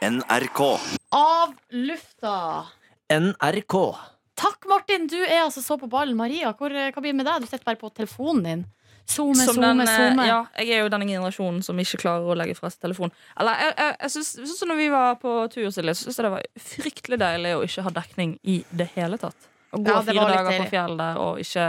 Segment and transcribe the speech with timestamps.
[0.00, 0.60] NRK.
[1.10, 2.66] Av lufta.
[3.12, 3.96] NRK.
[4.34, 5.06] Takk, Martin.
[5.06, 6.16] Du er altså så på ballen.
[6.16, 7.42] Maria, hvor, hva blir det med deg?
[7.44, 8.62] Du sitter bare på telefonen din.
[9.10, 10.24] Zoome, Som zoome, den, eh, zoome.
[10.28, 13.12] Ja, jeg er jo denne generasjonen som ikke klarer å legge fra seg telefonen.
[13.36, 16.28] Eller, jeg, jeg, jeg synes, som når vi var på tur, Silje, så synes jeg
[16.28, 19.48] det var fryktelig deilig å ikke ha dekning i det hele tatt.
[19.74, 21.66] Å gå Ja, fire dager på fjellet og ikke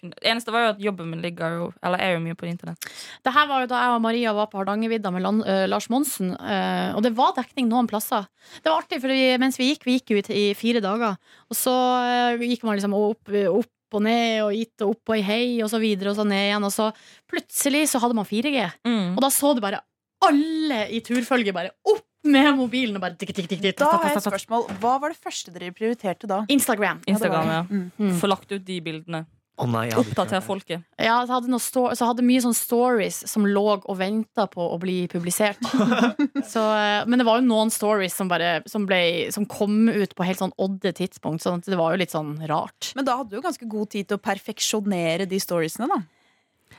[0.00, 2.86] Det eneste var jo at jobben min ligger jo Eller er jo mye på internett.
[3.24, 5.90] Det her var jo da jeg og Maria var på Hardangervidda med Land, uh, Lars
[5.92, 6.32] Monsen.
[6.36, 8.24] uh, og det var dekning noen plasser.
[8.62, 11.20] Det var artig, for vi, mens vi gikk, vi gikk jo i, fire dager.
[11.52, 15.18] Og så uh, gikk man liksom opp, opp og ned og hit og opp og
[15.18, 16.68] i hei og så videre og så ned igjen.
[16.68, 16.90] Og så
[17.30, 18.68] plutselig så hadde man 4G.
[18.86, 19.16] Mm.
[19.16, 19.82] Og da så du bare
[20.24, 24.10] alle i turfølget bare opp med mobilen og bare tikk, tikk, tikk, tikk, Da har
[24.10, 24.66] jeg et spørsmål.
[24.82, 26.42] Hva var det første dere prioriterte da?
[26.52, 27.00] Instagram.
[27.08, 27.62] Instagram, ja.
[27.70, 27.86] Mm.
[27.96, 28.16] Mm.
[28.20, 29.24] Få lagt ut de bildene.
[29.60, 30.84] Å nei, Oppdater folket.
[30.96, 34.64] Ja, så hadde, noe sto så hadde mye sånne stories som lå og venta på
[34.72, 35.60] å bli publisert.
[36.52, 39.02] så, eh, men det var jo noen stories som, bare, som, ble,
[39.34, 41.44] som kom ut på helt sånn odde tidspunkt.
[41.44, 42.94] Sånn det var jo litt sånn rart.
[42.96, 46.00] Men da hadde du jo ganske god tid til å perfeksjonere de storiesene, da.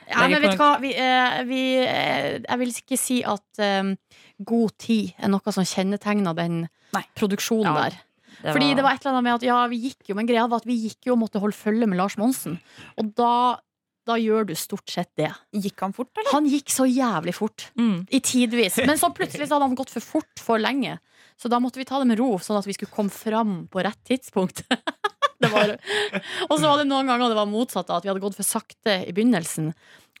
[0.08, 0.72] Ja, men vet du hva?
[0.82, 3.92] Vi, eh, vi, eh, jeg vil ikke si at eh,
[4.42, 7.04] god tid er noe som kjennetegner den Nei.
[7.18, 7.84] produksjonen Ja.
[7.86, 8.00] der.
[8.44, 10.62] Fordi det var et eller annet med at ja, vi gikk jo, men greia var
[10.62, 12.58] at vi gikk jo og måtte holde følge med Lars Monsen.
[12.98, 13.34] Og da,
[14.08, 15.30] da gjør du stort sett det.
[15.54, 16.32] Gikk han fort, eller?
[16.34, 17.68] Han gikk så jævlig fort.
[17.78, 18.08] mm.
[18.10, 18.80] I tidvis.
[18.82, 20.98] Men så plutselig så hadde han gått for fort for lenge.
[21.40, 23.82] Så da måtte vi ta det med ro, sånn at vi skulle komme fram på
[23.82, 24.62] rett tidspunkt.
[25.42, 25.74] det var,
[26.48, 29.00] og så var det noen ganger det var motsatt, at vi hadde gått for sakte
[29.06, 29.72] i begynnelsen.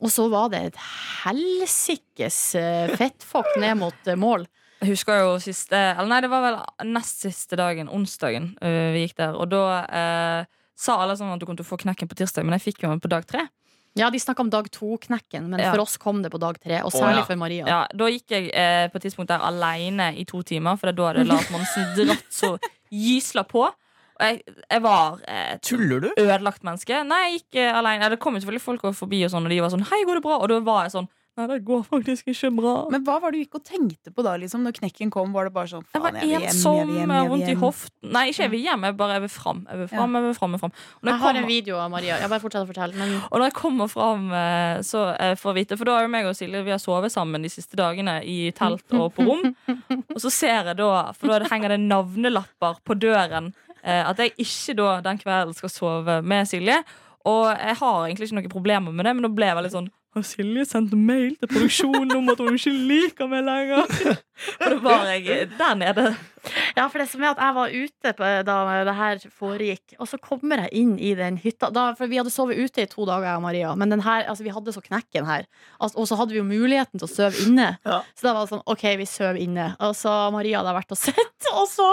[0.02, 0.80] Og så var det et
[1.22, 4.48] helsikes eh, fettfokk ned mot eh, mål.
[4.82, 6.56] Jeg husker jo siste Eller nei, det var vel
[6.90, 9.36] nest siste dagen, onsdagen, øh, vi gikk der.
[9.38, 12.44] Og da eh, sa alle sammen at du kom til å få knekken på tirsdag,
[12.46, 13.46] men jeg fikk jo den på dag tre.
[13.94, 15.70] Ja, de snakka om dag to-knekken, men Ja.
[15.74, 16.80] for oss kom det på dag tre.
[16.82, 17.24] Og særlig ja.
[17.28, 17.66] for Maria.
[17.68, 21.10] Ja, Da gikk jeg eh, på et tidspunkt der aleine i to timer, for da
[21.12, 22.56] hadde Lars Monsen dratt så
[22.90, 23.66] gysla på.
[23.68, 26.08] Og jeg, jeg var et Tuller du?
[26.16, 27.02] ødelagt menneske.
[27.04, 28.02] Nei, jeg gikk eh, alene.
[28.06, 30.18] Ja, det kom jo selvfølgelig folk forbi, og sånn, og de var sånn 'Hei, går
[30.18, 32.72] det bra?' Og da var jeg sånn Nei, det går faktisk ikke bra.
[32.92, 34.60] Men hva var det du gikk og tenkte på da, liksom?
[34.66, 36.86] Når knekken kom, var det bare sånn Jeg var faen, jeg vil hjem, ensom, jeg
[36.90, 38.10] vil hjem, jeg jeg har vil vondt i hoften.
[38.12, 39.62] Nei, ikke jeg vil hjem, jeg bare jeg vil fram.
[39.70, 40.74] Jeg vil fram, jeg vil fram, jeg vil fram.
[40.76, 42.18] Jeg jeg har kommer- en video av Maria.
[42.20, 42.94] Jeg bare fortsetter å fortelle.
[43.00, 46.02] Men Og når jeg kommer fram eh, så jeg får jeg vite For da har
[46.02, 49.24] jo meg og Silje Vi har sovet sammen de siste dagene i telt og på
[49.24, 49.54] rom.
[50.14, 54.34] Og så ser jeg da For da henger det navnelapper på døren eh, at jeg
[54.36, 56.82] ikke da den kvelden skal sove med Silje.
[57.24, 59.90] Og jeg har egentlig ikke noen problemer med det, men da ble jeg veldig sånn
[60.12, 63.88] har Silje sendt mail til produksjonen om at hun ikke liker meg lenger?
[64.58, 66.04] For da var jeg der nede.
[66.74, 68.56] Ja, for det som er at jeg var ute på, da
[68.88, 71.68] det her foregikk, og så kommer jeg inn i den hytta.
[71.70, 74.24] Da, for vi hadde sovet ute i to dager, jeg og Maria, men den her,
[74.26, 75.46] altså, vi hadde så knekken her.
[75.78, 77.68] Altså, og så hadde vi jo muligheten til å sove inne.
[77.86, 78.00] Ja.
[78.18, 79.68] Så da var det sånn, OK, vi sover inne.
[79.86, 81.92] Og så Maria hadde vært og sett, og så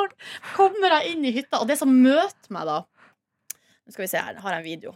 [0.56, 2.82] kommer jeg inn i hytta, og det som møter meg da
[3.90, 4.92] Nå skal vi se her, har jeg en video.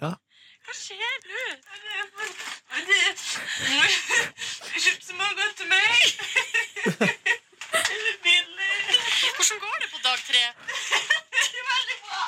[0.00, 0.16] Ja.
[0.72, 1.40] Hva skjer nå?
[4.80, 6.00] Kjøpt så mange til meg.
[9.36, 10.44] Hvordan går det på dag tre?
[11.68, 12.22] Veldig bra.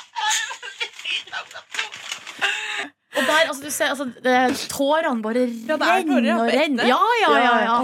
[3.15, 4.35] Og der, altså, du ser, altså, det,
[4.69, 5.49] tårene bare er
[5.81, 6.85] renner ja, og renner.
[6.85, 7.77] Ja, ja, ja, ja.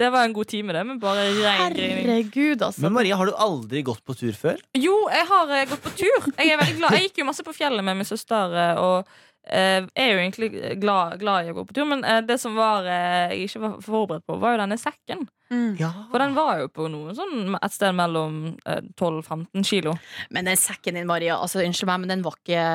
[0.00, 2.08] Det var en god time, det, men bare grining.
[2.08, 2.82] Herregud, altså.
[2.82, 4.58] Men Maria, har du aldri gått på tur før?
[4.74, 6.30] Jo, jeg har eh, gått på tur.
[6.40, 8.56] Jeg er veldig glad Jeg gikk jo masse på fjellet med min søster.
[8.64, 10.50] eh, Og eh, er jo egentlig
[10.80, 11.88] glad, glad i å gå på tur.
[11.90, 15.26] Men eh, det som var eh, jeg ikke var forberedt på, var jo denne sekken.
[15.48, 15.78] Mm.
[15.80, 15.90] Ja.
[16.10, 18.38] For den var jo på noe sånn et sted mellom
[18.68, 19.96] eh, 12-15 kilo.
[20.34, 22.66] Men den sekken din, Maria, altså, unnskyld meg, men den var ikke,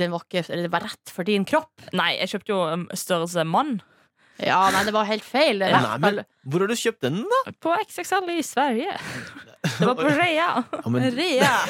[0.00, 1.90] den var ikke Det var rett for din kropp.
[1.96, 3.78] Nei, jeg kjøpte jo um, størrelse mann
[4.46, 5.58] Ja, nei, det var helt feil.
[5.60, 7.40] Det Nei, men Hvor har du kjøpt den, da?
[7.60, 8.94] på XXL i Sverige.
[9.64, 10.50] Det var på Rea.
[10.64, 11.54] Ja, men Rea!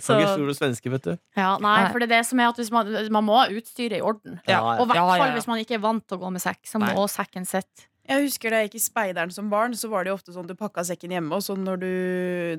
[0.00, 1.12] Så, ikke stor og svenske, vet du.
[1.38, 1.90] Ja, nei, Nei.
[1.90, 4.38] for det er det som er at hvis man, man må ha utstyret i orden.
[4.46, 4.60] Ja.
[4.76, 5.36] Og i hvert Ja, ja, fall ja.
[5.38, 6.92] hvis man ikke er vant til å gå med sekk, så Nei.
[6.94, 7.88] må sekken sitte.
[8.06, 10.46] Jeg husker Da jeg gikk i speideren som barn, så var det jo ofte sånn
[10.46, 11.34] du pakka sekken hjemme.
[11.34, 11.92] Og så når, du,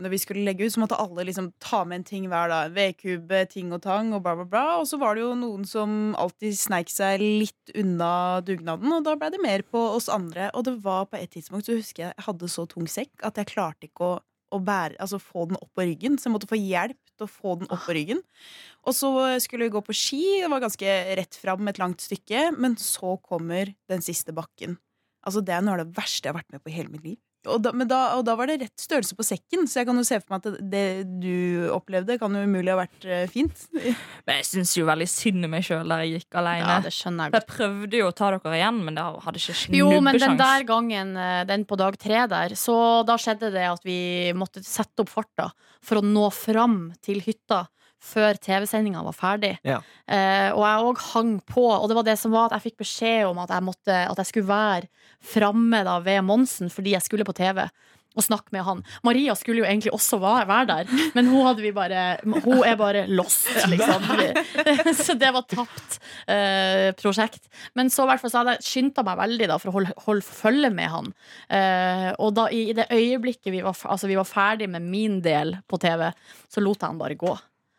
[0.03, 2.73] når vi skulle legge ut, så måtte alle liksom ta med en ting hver dag.
[2.75, 4.65] Vedkubbe, ting og tang og bla, bla, bla.
[4.81, 9.15] Og så var det jo noen som alltid sneik seg litt unna dugnaden, og da
[9.19, 10.49] ble det mer på oss andre.
[10.57, 13.39] Og det var på et tidspunkt så husker jeg jeg hadde så tung sekk at
[13.39, 14.17] jeg klarte ikke å,
[14.55, 16.17] å bære, altså få den opp på ryggen.
[16.19, 18.19] Så jeg måtte få hjelp til å få den opp på ryggen.
[18.87, 19.13] Og så
[19.43, 20.23] skulle vi gå på ski.
[20.43, 22.49] Det var ganske rett fram et langt stykke.
[22.59, 24.75] Men så kommer den siste bakken.
[25.27, 27.03] Altså Det er noe av det verste jeg har vært med på i hele mitt
[27.03, 27.17] liv.
[27.47, 29.95] Og da, men da, og da var det rett størrelse på sekken, så jeg kan
[29.95, 33.21] jo se for meg at det, det du opplevde, kan jo umulig ha vært eh,
[33.31, 33.61] fint.
[34.27, 36.79] Men jeg syns jo veldig synd i meg sjøl der jeg gikk Ja, alene.
[36.83, 37.45] det skjønner jeg godt.
[37.45, 40.67] jeg prøvde jo å ta dere igjen, men det hadde ikke Jo, men den der
[40.67, 42.75] gangen, eh, den på dag tre der, så
[43.07, 43.99] da skjedde det at vi
[44.35, 45.47] måtte sette opp farta
[45.79, 47.63] for å nå fram til hytta
[48.03, 49.55] før TV-sendinga var ferdig.
[49.67, 49.81] Ja.
[50.05, 52.85] Eh, og jeg òg hang på, og det var det som var at jeg fikk
[52.85, 54.89] beskjed om at jeg, måtte, at jeg skulle være
[55.33, 57.65] framme da ved Monsen fordi jeg skulle på TV.
[58.17, 58.79] Og snakke med han.
[59.05, 63.03] Maria skulle jo egentlig også være der, men hun hadde vi bare Hun er bare
[63.05, 64.07] lost, liksom.
[65.05, 67.45] Så det var tapt eh, prosjekt.
[67.77, 70.25] Men så hvert fall så hadde jeg skynda meg veldig da for å holde, holde
[70.25, 71.11] følge med han.
[71.45, 75.21] Eh, og da i, i det øyeblikket vi var, altså, vi var ferdig med min
[75.21, 76.09] del på TV,
[76.49, 77.35] så lot jeg han bare gå.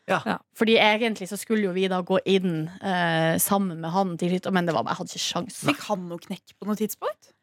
[0.09, 0.21] Ja.
[0.27, 0.37] Ja.
[0.57, 4.51] Fordi egentlig så skulle jo vi da gå inn eh, sammen med han til hytta,
[4.55, 5.59] men det var, jeg hadde ikke sjans.
[5.69, 7.35] Fikk han noe knekk på noe tidspunkt?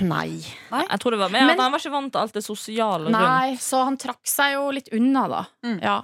[0.00, 0.40] Nei.
[0.72, 3.04] Jeg tror det var med Men- at han var ikke vant til alt det sosiale
[3.04, 3.12] rundt.
[3.12, 5.42] Nei, så han trakk seg jo litt unna, da.
[5.64, 5.78] Mm.
[5.82, 5.96] Ja.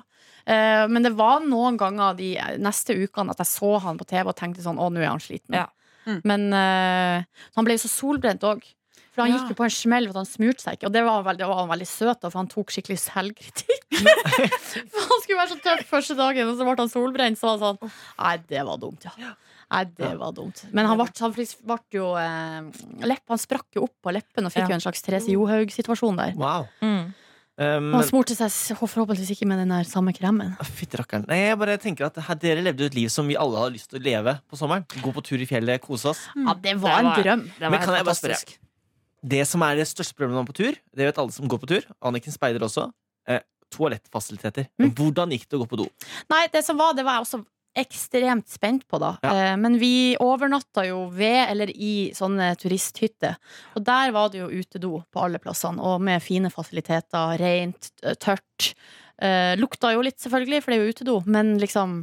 [0.44, 4.26] Eh, men det var noen ganger de neste ukene at jeg så han på TV
[4.28, 5.54] og tenkte sånn Å, nå er han sliten.
[5.56, 5.66] Ja.
[6.04, 6.20] Mm.
[6.26, 7.24] Men eh,
[7.56, 8.62] han ble jo så solbrent òg.
[9.14, 9.38] For han Ja.
[9.38, 10.86] gikk jo på en smell for at han smurte seg ikke.
[10.88, 13.71] Og det var, veldig, det var han veldig søt, for han tok skikkelig selvkritikk.
[13.92, 17.38] For han skulle være så tøff første dagen, og så ble han solbrent.
[17.40, 17.92] Så var han sånn
[18.22, 19.32] Nei, det var dumt, ja.
[19.72, 20.64] Nei, det var dumt.
[20.76, 21.46] Men han ble, han ble
[21.96, 22.60] jo eh,
[23.08, 24.74] lepp, Han sprakk jo opp på leppen og fikk Ja.
[24.74, 26.34] jo en slags Therese Johaug-situasjon der.
[26.36, 26.66] Wow.
[26.84, 27.12] Mm.
[27.60, 28.48] Um, han smurte seg
[28.80, 30.54] forhåpentligvis ikke med den der samme kremen.
[30.58, 31.26] Rakkeren.
[31.28, 33.90] Nei, jeg bare tenker at her, Dere levde et liv som vi alle har lyst
[33.92, 34.86] til å leve på sommeren.
[35.04, 36.22] Gå på tur i fjellet, kose oss.
[36.32, 37.42] Ja, det var Det en var- drøm.
[37.52, 38.58] Det var Men kan jeg bare spørre?
[39.22, 41.46] Det som er det største problemet når man er på tur, det vet alle som
[41.48, 41.84] går på tur.
[42.02, 42.88] Anniken speider også.
[43.28, 43.40] Eh,
[43.72, 44.68] toalettfasiliteter.
[44.80, 44.92] Mm.
[44.98, 45.88] Hvordan gikk det å gå på do?
[46.32, 47.42] Nei, det som var, det var jeg også
[47.82, 49.14] ekstremt spent på, da.
[49.24, 49.32] Ja.
[49.32, 53.38] Eh, men vi overnatta jo ved eller i sånne turisthytter.
[53.78, 57.36] Og der var det jo utedo på alle plassene, og med fine fasiliteter.
[57.40, 58.72] Rent, tørt.
[59.22, 62.02] Eh, lukta jo litt, selvfølgelig, for det er jo utedo, men liksom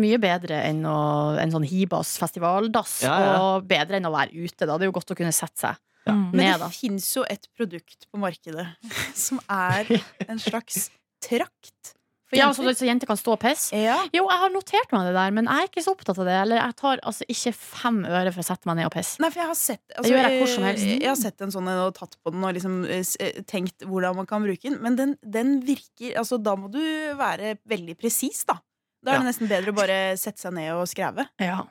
[0.00, 0.98] mye bedre enn å,
[1.36, 3.02] en sånn Hibas festivaldass.
[3.04, 3.32] Ja, ja.
[3.44, 4.78] Og bedre enn å være ute, da.
[4.78, 6.32] Det er jo godt å kunne sette seg Mm.
[6.34, 8.66] Men det fins jo et produkt på markedet
[9.24, 9.86] som er
[10.26, 10.88] en slags
[11.22, 11.92] trakt
[12.32, 13.76] Ja, så, så jenter kan stå og pisse.
[13.76, 13.98] Ja.
[14.14, 16.36] Jo, jeg har notert meg det der, men jeg er ikke så opptatt av det.
[16.46, 19.20] Eller jeg tar altså ikke fem øre for å sette meg ned og pisse.
[19.20, 20.86] Nei, for jeg har sett altså, gjør jeg hvor som helst.
[20.88, 23.84] Jeg har sett en sånn en og tatt på den og liksom eh, eh, tenkt
[23.84, 24.80] hvordan man kan bruke den.
[24.84, 26.80] Men den, den virker Altså, da må du
[27.18, 28.56] være veldig presis, da.
[29.02, 31.26] Da er det nesten bedre å bare sette seg ned og skreve.
[31.42, 31.64] Ja.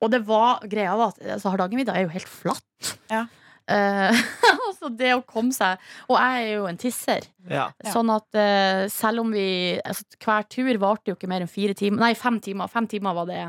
[0.00, 2.94] Og det var greia var at altså, Hardangervidda er jo helt flatt.
[3.12, 3.26] Ja.
[3.70, 4.22] Eh,
[4.68, 5.78] altså det å komme seg
[6.08, 7.28] Og jeg er jo en tisser.
[7.46, 7.68] Ja.
[7.70, 7.92] Ja.
[7.94, 11.76] Sånn at uh, selv om vi altså, Hver tur varte jo ikke mer enn fire
[11.78, 12.70] timer Nei, fem timer.
[12.72, 13.44] Fem timer var det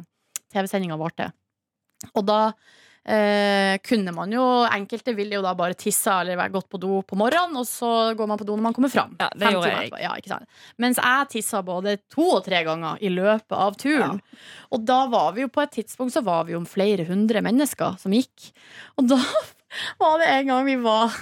[0.52, 1.30] TV-sendinga varte.
[2.12, 6.82] Og da uh, kunne man jo Enkelte ville jo da bare tissa eller gått på
[6.82, 9.16] do på morgenen, og så går man på do når man kommer fram.
[9.22, 10.04] Ja, det Fem gjorde timer jeg.
[10.04, 10.60] Ja, ikke sant?
[10.82, 14.20] Mens jeg tissa både to og tre ganger i løpet av turen.
[14.76, 17.98] Og da var vi jo på et tidspunkt så var vi jo flere hundre mennesker
[18.02, 18.52] som gikk.
[19.00, 19.24] Og da
[20.00, 21.14] var det en gang vi var,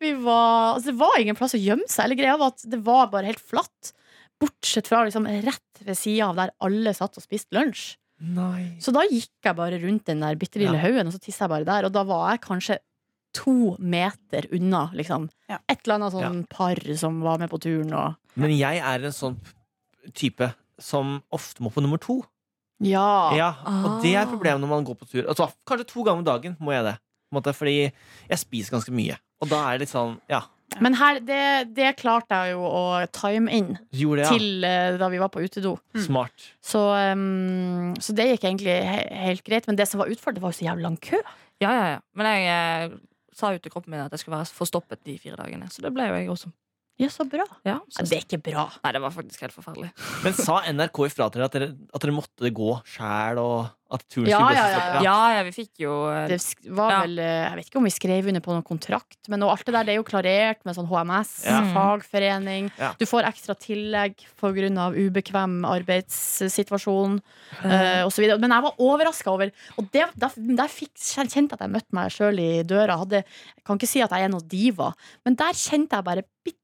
[0.00, 2.04] vi var altså Det var ingen plass å gjemme seg.
[2.04, 3.92] Eller greia var at det var bare helt flatt.
[4.40, 7.96] Bortsett fra liksom rett ved sida av der alle satt og spiste lunsj.
[8.20, 8.76] Nei.
[8.80, 10.84] Så da gikk jeg bare rundt den der bitte lille Ja.
[10.84, 11.86] haugen, og så tissa jeg bare der.
[11.88, 12.78] Og da var jeg kanskje
[13.32, 15.28] to meter unna, liksom.
[15.48, 15.58] Ja.
[15.68, 19.12] Et eller annet sånn par som var med på turen og Men jeg er en
[19.14, 19.38] sånn
[20.14, 22.22] type som ofte må på nummer to.
[22.80, 23.34] Ja.
[23.36, 24.30] Ja, Og det er Ah.
[24.30, 25.26] problemet når man går på tur.
[25.28, 26.98] Altså, kanskje to ganger om dagen må jeg det.
[27.34, 29.18] Måte, fordi jeg spiser ganske mye.
[29.40, 30.42] Og da er det litt sånn Ja,
[30.82, 31.42] Men her, det,
[31.76, 32.82] det klarte jeg jo å
[33.14, 34.32] time inn gjorde det, ja.
[34.34, 35.76] til eh, da vi var på utedo.
[36.04, 36.50] Smart.
[36.62, 36.82] Så,
[37.12, 39.66] um, så det gikk egentlig he helt greit.
[39.70, 41.22] Men det som var utfordrende, var jo så jævlig lang kø.
[41.62, 42.02] Ja, ja, ja.
[42.16, 42.98] Men jeg eh,
[43.36, 45.70] sa jo til kroppen min at jeg skulle være forstoppet de fire dagene.
[45.72, 46.52] Så det ble jo jeg også.
[47.00, 47.46] Ja, så bra.
[47.64, 48.66] Ja, Ja, så, det er ikke bra.
[48.84, 49.90] nei, det var faktisk helt forferdelig.
[50.24, 54.04] Men sa NRK ifra til dere at dere, at dere måtte gå sjæl, og at
[54.06, 55.00] turen Ja, skulle gå ja, ja.
[55.02, 56.36] Ja, ja, vi fikk jo eh, Det
[56.78, 56.98] var Ja.
[57.02, 59.74] vel eh, Jeg vet ikke om vi skrev under på noen kontrakt, men alt det
[59.74, 61.58] der det er jo klarert med sånn HMS, Ja.
[61.74, 62.68] fagforening.
[62.78, 62.92] Ja.
[63.00, 64.86] Du får ekstra tillegg pga.
[64.94, 67.18] ubekvem arbeidssituasjon
[67.64, 68.26] eh, uh, osv.
[68.38, 71.96] Men jeg var overraska over Og det, der, der fikk, kjente jeg at jeg møtte
[71.96, 72.98] meg sjøl i døra.
[73.02, 74.92] Hadde, jeg kan ikke si at jeg er noen diva,
[75.26, 76.59] men der kjente jeg bare bitte,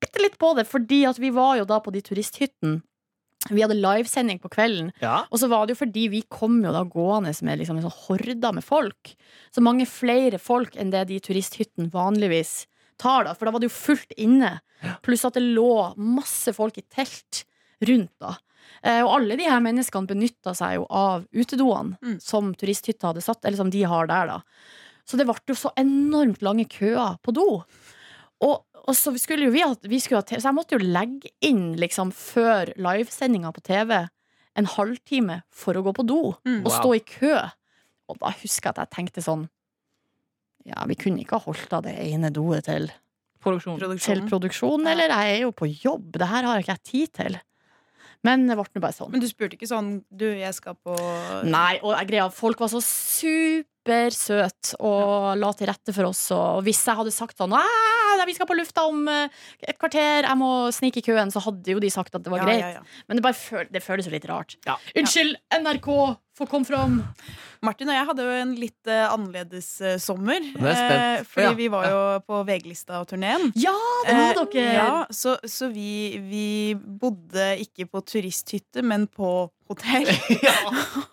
[0.00, 0.66] bitte litt på det.
[0.68, 2.80] Fordi at vi var jo da på de turisthyttene.
[3.48, 4.90] Vi hadde livesending på kvelden.
[5.00, 5.22] Ja.
[5.32, 8.00] Og så var det jo fordi vi kom jo da gående med liksom en sånn
[8.08, 9.14] horda med folk.
[9.54, 12.66] Så mange flere folk enn det de turisthyttene vanligvis
[13.00, 13.32] tar, da.
[13.32, 14.58] For da var det jo fullt inne.
[15.00, 17.46] Pluss at det lå masse folk i telt
[17.88, 18.34] rundt, da.
[18.84, 22.18] Eh, og alle de her menneskene benytta seg jo av utedoene Mm.
[22.20, 24.42] som turisthytta hadde satt, eller som de har der, da.
[25.08, 27.64] Så det ble jo så enormt lange køer på do.
[28.40, 31.28] Og, og så skulle jo vi, vi skulle ha TV, Så jeg måtte jo legge
[31.44, 33.92] inn liksom før livesendinga på TV
[34.56, 36.64] en halvtime for å gå på do Mm.
[36.64, 37.34] og stå i kø.
[38.10, 39.48] Og da husker jeg at jeg tenkte sånn
[40.66, 42.90] Ja, vi kunne ikke ha holdt av det ene doet til,
[43.40, 43.78] Produksjon.
[43.80, 45.08] til produksjon, eller?
[45.08, 47.38] Jeg er jo på jobb, det her har ikke jeg tid til.
[48.22, 49.08] Men det ble bare sånn.
[49.14, 50.92] Men du spurte ikke sånn Du, jeg skal på
[51.48, 56.26] Nei, og jeg greia, folk var så supersøte og la til rette for oss.
[56.36, 57.54] Og hvis jeg hadde sagt sånn
[58.10, 59.28] «Ah, vi skal på lufta om eh,
[59.68, 62.42] et kvarter, jeg må snike i køen, så hadde jo de sagt at det var
[62.42, 62.60] Ja, greit.
[62.60, 63.04] ja, ja.
[63.08, 64.56] Men det, føl det føles jo litt rart.
[64.66, 64.76] Ja.
[64.96, 65.90] Unnskyld, NRK,
[66.40, 67.00] få komme fram!
[67.60, 70.40] Martin og jeg hadde jo en litt uh, annerledes uh, sommer.
[70.56, 71.20] Er.
[71.20, 73.50] Eh, fordi Ja, vi var jo på VG-lista-turneen.
[73.60, 73.76] Ja,
[74.08, 74.74] det var Eh, dere!
[74.78, 80.08] Ja, så, så vi, vi bodde ikke på turisthytte, men på hotell.
[80.42, 80.54] ja.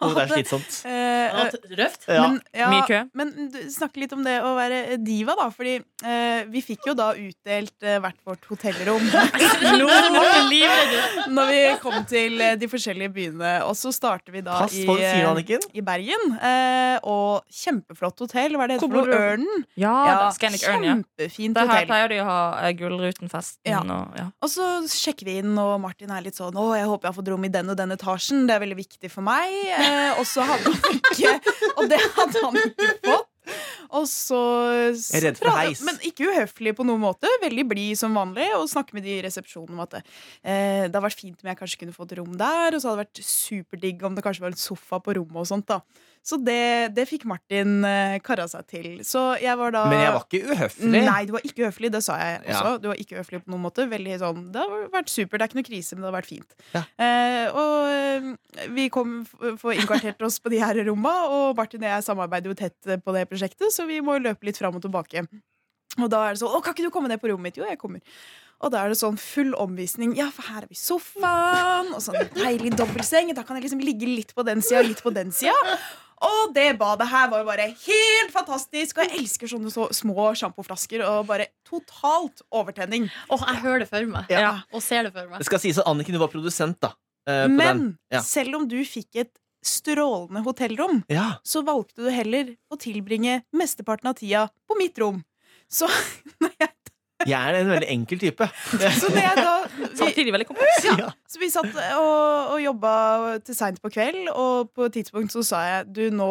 [0.01, 0.77] Oh, det er slitsomt.
[0.88, 2.07] Eh, Røft.
[2.07, 2.24] Ja.
[2.24, 3.01] Men, ja, Mye kø.
[3.19, 3.34] men
[3.69, 5.50] snakk litt om det å være diva, da.
[5.53, 9.27] Fordi eh, vi fikk jo da utdelt eh, hvert vårt hotellrom er
[11.27, 13.51] når vi kom til eh, de forskjellige byene.
[13.67, 14.88] Og så starter vi da Pass i,
[15.18, 15.66] sier eh, Anniken.
[15.74, 16.26] i Bergen.
[16.38, 18.56] Eh, og kjempeflott hotell.
[18.58, 19.14] Hva er det heter for?
[19.18, 19.66] Ørnen.
[19.80, 20.96] Ja, er Scandic Ørn, ja.
[20.96, 21.74] Kjempefint hotell.
[21.74, 23.62] her pleier de å ha eh, Gullruten-festen.
[23.68, 23.82] Ja.
[23.84, 24.28] Og, ja.
[24.44, 27.18] Og så sjekker vi inn, og Martin er litt sånn Å, jeg håper jeg har
[27.20, 28.46] fått rom i den og den etasjen.
[28.48, 29.54] Det er veldig viktig for meg.
[29.78, 31.34] Eh, og så hadde han ikke
[31.78, 33.26] Og det hadde han ikke fått.
[33.96, 34.41] Og så
[35.15, 35.84] er redd for heis.
[35.86, 37.32] Men ikke uhøflig på noen måte.
[37.44, 38.50] Veldig blid som vanlig.
[38.58, 40.03] Og snakke med de i resepsjonen om at eh,
[40.88, 42.75] det hadde vært fint om jeg kanskje kunne fått rom der.
[42.75, 45.50] Og så hadde det vært superdigg om det kanskje var en sofa på rommet og
[45.50, 45.67] sånt.
[45.72, 45.82] da
[46.27, 48.88] Så det, det fikk Martin eh, kara seg til.
[49.07, 51.03] Så jeg var da Men jeg var ikke uhøflig.
[51.07, 51.91] Nei, du var ikke uhøflig.
[51.93, 52.74] Det sa jeg også.
[52.84, 53.86] Du var ikke uhøflig på noen måte.
[53.88, 55.38] Veldig sånn, Det har vært supert.
[55.39, 56.57] Det er ikke noe krise, men det har vært fint.
[56.74, 56.81] Ja.
[57.05, 61.93] Eh, og eh, vi kom for innkvartert oss på de her romma, og Martin og
[61.93, 64.84] jeg samarbeider jo tett eh, på det prosjektet, så vi må løpe litt fram og
[64.84, 65.24] tilbake.
[65.98, 67.62] Og da er det sånn Å, kan ikke du komme ned på rommet mitt?
[67.62, 68.03] Jo, jeg kommer.
[68.57, 70.15] Og da er det sånn full omvisning.
[70.17, 73.31] Ja, for her er vi i sofaen, og sånn deilig dobbeltseng.
[73.38, 75.55] Da kan jeg liksom ligge litt på den sida og litt på den sida.
[76.26, 78.98] Og det badet her var jo bare helt fantastisk.
[78.98, 81.04] Og jeg elsker sånne så små sjampoflasker.
[81.06, 83.10] Og bare totalt overtenning.
[83.30, 84.26] Åh, jeg hører det for meg.
[84.34, 84.56] Ja.
[84.74, 85.38] Og ser det for meg.
[85.44, 86.94] Det skal sies at Anniken du var produsent, da.
[87.28, 87.98] eh, på Men den.
[88.14, 88.22] Ja.
[88.26, 89.34] selv om du fikk et
[89.68, 91.34] strålende hotellrom, Ja.
[91.44, 95.24] så valgte du heller å tilbringe mesteparten av tida på mitt rom.
[95.70, 95.86] Så
[96.42, 96.70] når jeg,
[97.28, 98.48] Jeg er en veldig enkel type.
[99.02, 99.56] så når jeg da
[99.98, 100.88] Samtidig veldig kompleks.
[101.01, 101.12] Ja.
[101.29, 102.93] Så vi satt og, og jobba
[103.46, 106.29] til seint på kveld, og på et tidspunkt så sa jeg du, nå,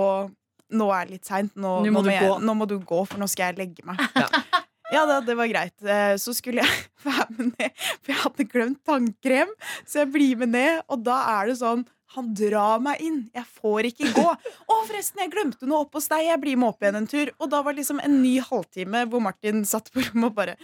[0.77, 1.53] nå er det litt seint.
[1.57, 2.37] Nå, Nå må du gå.
[2.43, 4.01] nå må du gå, for nå skal jeg legge meg.
[4.17, 4.29] Ja.
[4.87, 5.75] Ja, da, det var greit.
[5.83, 7.73] Eh, Så skulle jeg være med ned,
[8.05, 9.49] for jeg hadde glemt tannkrem.
[9.83, 11.83] Så jeg blir med ned, og da er det sånn
[12.15, 13.17] han drar meg inn.
[13.35, 14.25] Jeg får ikke gå.
[14.31, 16.29] Å, forresten, jeg glemte noe oppe hos deg.
[16.29, 17.33] Jeg blir med opp igjen en tur.
[17.43, 20.55] Og da var det liksom en ny halvtime hvor Martin satt på rommet og bare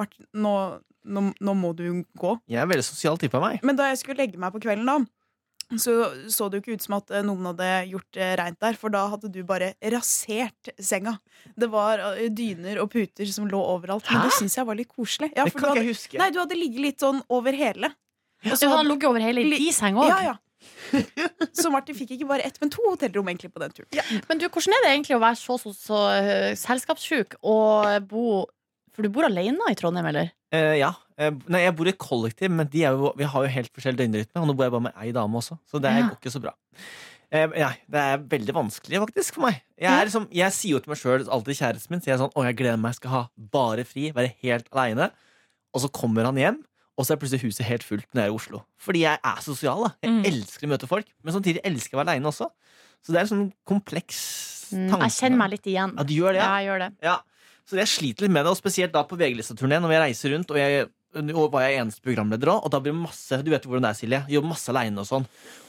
[0.00, 0.54] Martin, nå,
[1.06, 1.86] nå, nå må du
[2.18, 2.36] gå.
[2.50, 3.62] Jeg er veldig sosial type av meg.
[3.66, 5.00] Men da jeg skulle legge meg på kvelden, da
[5.74, 5.92] så
[6.30, 8.94] så det jo ikke ut som at eh, noen hadde gjort eh, reint der, for
[8.94, 11.16] da hadde du bare rasert senga.
[11.58, 14.28] Det var eh, dyner og puter som lå overalt, men Hæ?
[14.28, 15.32] det syns jeg var litt koselig.
[15.34, 16.20] Ja, det for du kan ikke hadde, jeg huske.
[16.22, 17.90] nei, du hadde ligget litt sånn over hele.
[18.44, 20.12] Og Så så han hadde, ligget over hele i seng òg.
[20.12, 20.36] ja, ja.
[21.60, 24.22] Så Martin fikk ikke bare ett, men to hotellrom egentlig på den turen.
[24.26, 28.24] Men du, hvordan er det egentlig å være så, så, så uh, selskapssjuk og bo
[28.96, 30.32] For du bor alene i Trondheim, eller?
[30.56, 30.92] Eh, ja.
[31.16, 34.00] Uh, nei, jeg bor i kollektiv, men de er jo, vi har jo helt forskjellig
[34.02, 34.40] døgnrytme.
[34.42, 36.08] Og nå bor jeg bare med ei dame også, så det Ja.
[36.10, 36.52] går ikke så bra.
[37.34, 39.62] Uh, nei, det er veldig vanskelig faktisk for meg.
[39.80, 42.32] Jeg, er liksom, jeg sier jo til meg sjøl, alltid kjæresten min, sier jeg sånn
[42.36, 43.22] Å, jeg gleder meg, jeg skal ha
[43.56, 45.08] bare fri, være helt aleine.
[45.74, 46.60] Og så kommer han hjem,
[46.96, 48.62] og så er plutselig huset helt fullt når jeg er i Oslo.
[48.80, 49.82] Fordi jeg er sosial.
[49.84, 50.22] da Jeg Mm.
[50.30, 52.48] elsker å møte folk, men samtidig elsker jeg å være aleine også.
[53.04, 54.20] Så det er en sånn kompleks
[54.72, 55.92] Mm, jeg kjenner meg litt igjen.
[55.96, 56.46] Ja, du gjør det, ja?
[56.46, 56.88] Ja, jeg gjør det.
[57.06, 57.16] Ja,
[57.66, 60.52] så jeg sliter litt med det, og spesielt da på VG-lista-turneen når jeg reiser rundt.
[60.54, 63.64] Og jeg og var jeg eneste programleder òg, og da blir det masse Du vet
[63.64, 64.18] hvordan det er, Silje.
[64.28, 65.24] Jobber masse aleine og sånn.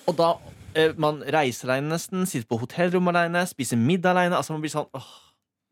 [0.09, 0.33] Og da
[0.75, 4.37] eh, Man reiser aleine nesten, sitter på hotellrom aleine, spiser middag aleine.
[4.39, 5.07] Altså man blir sånn åh,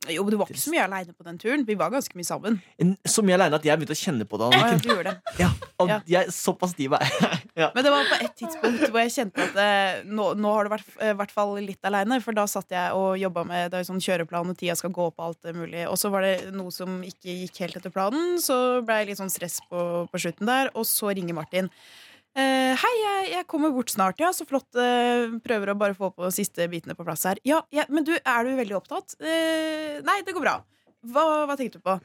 [0.09, 1.65] Jo, men Du var ikke så mye aleine på den turen.
[1.65, 2.59] Vi var ganske mye sammen.
[2.79, 4.49] en- Så mye aleine at jeg begynte å kjenne på det.
[4.57, 5.39] Ja, du gjorde det.
[5.39, 5.99] Ja, og Ja.
[6.05, 7.39] jeg, såpass stiv er jeg.
[7.63, 7.71] ja.
[7.75, 10.69] Men det var på et tidspunkt hvor jeg kjente at eh, nå, nå har du
[10.75, 12.21] vært eh, i hvert fall litt aleine.
[12.21, 15.09] For da satt jeg og jobba med det er sånn kjøreplan, og tida skal gå
[15.15, 15.87] på alt mulig.
[15.89, 19.17] Og så var det noe som ikke gikk helt etter planen, så ble jeg litt
[19.21, 20.69] sånn stress på, på slutten der.
[20.75, 21.69] Og så ringer Martin.
[22.35, 24.19] Eh, hei, jeg, jeg kommer bort snart.
[24.19, 24.67] Ja, så flott.
[24.75, 27.39] Uh, prøver å bare få på siste bitene på plass her.
[27.47, 29.15] Ja, ja Men du, er du veldig opptatt?
[29.23, 30.57] Uh, nei, det går bra.
[31.05, 31.95] Hva, hva tenkte du på?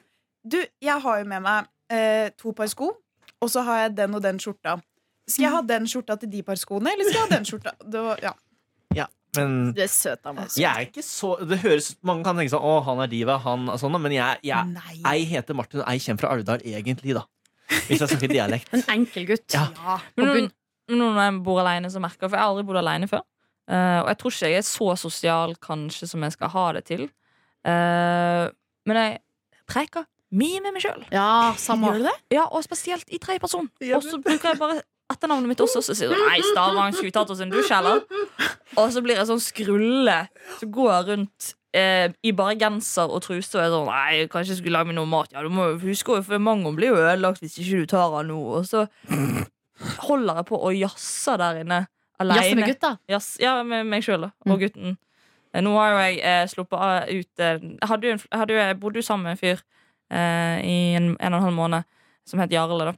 [0.47, 2.95] Du, jeg har jo med meg eh, to par sko,
[3.41, 4.79] og så har jeg den og den skjorta.
[5.29, 7.75] Skal jeg ha den skjorta til de par skoene, eller skal jeg ha den skjorta?
[7.81, 8.33] Det var, ja.
[9.37, 10.51] Men Det er søt av meg.
[10.59, 13.69] jeg er ikke så Det høres Mange kan tenke sånn Å, han er diva, han
[13.71, 14.81] er sånn, men jeg, jeg.
[15.07, 17.23] Ei heter Martin, og ei kommer fra Alvdal, egentlig, da.
[17.71, 18.73] Hvis jeg snakker dialekt.
[18.77, 19.47] En enkel gutt.
[19.55, 19.69] Ja.
[19.75, 19.99] Ja.
[20.19, 20.51] Men
[20.91, 23.25] nå, når jeg bor alene, så merker jeg For jeg har aldri bodd alene før.
[23.71, 26.85] Uh, og jeg tror ikke jeg er så sosial kanskje som jeg skal ha det
[26.89, 27.05] til.
[27.63, 28.49] Uh,
[28.89, 29.21] men jeg
[29.71, 31.05] preker mye med meg sjøl.
[31.15, 31.91] Ja, samme.
[31.91, 32.17] Gjør du det?
[32.35, 33.71] Ja, og spesielt i tredje person.
[33.71, 35.83] Og så bruker jeg bare etternavnet mitt også.
[35.85, 38.03] Så sier du nei, Stavang, skulle vi tatt oss en dusj, eller?
[38.79, 40.19] Og så blir jeg sånn skrulle
[40.59, 44.61] som går rundt eh, i bare genser og truse og er sånn Nei, kanskje jeg
[44.63, 45.31] skulle lage meg noe mat.
[45.35, 48.41] Ja, du må huske for mangoen blir jo ødelagt hvis ikke du tar den nå.
[48.59, 48.87] Og så
[50.09, 51.85] holder jeg på å jazze der inne
[52.21, 52.97] Jazze med gutta.
[53.09, 54.93] Jazz, ja, med meg sjøl og gutten.
[54.93, 55.63] Mm.
[55.65, 58.59] Nå har jo jeg eh, sluppet av ut eh, Jeg, hadde jo en, hadde jo,
[58.61, 59.63] jeg bodde jo sammen med en fyr
[60.13, 61.89] eh, i en, en og en halv måned
[62.29, 62.95] som het Jarle, da.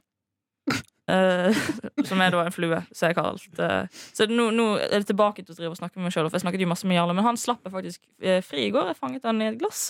[1.03, 1.63] Eh,
[2.07, 5.43] som er da en flue, så jeg kalt uh, Så nå, nå er det tilbake
[5.43, 6.29] til å drive og snakke med meg sjøl.
[6.29, 8.73] For jeg snakket jo masse med Jarle, men han slapp jeg faktisk eh, fri i
[8.73, 8.93] går.
[8.93, 9.89] Jeg fanget han i et glass.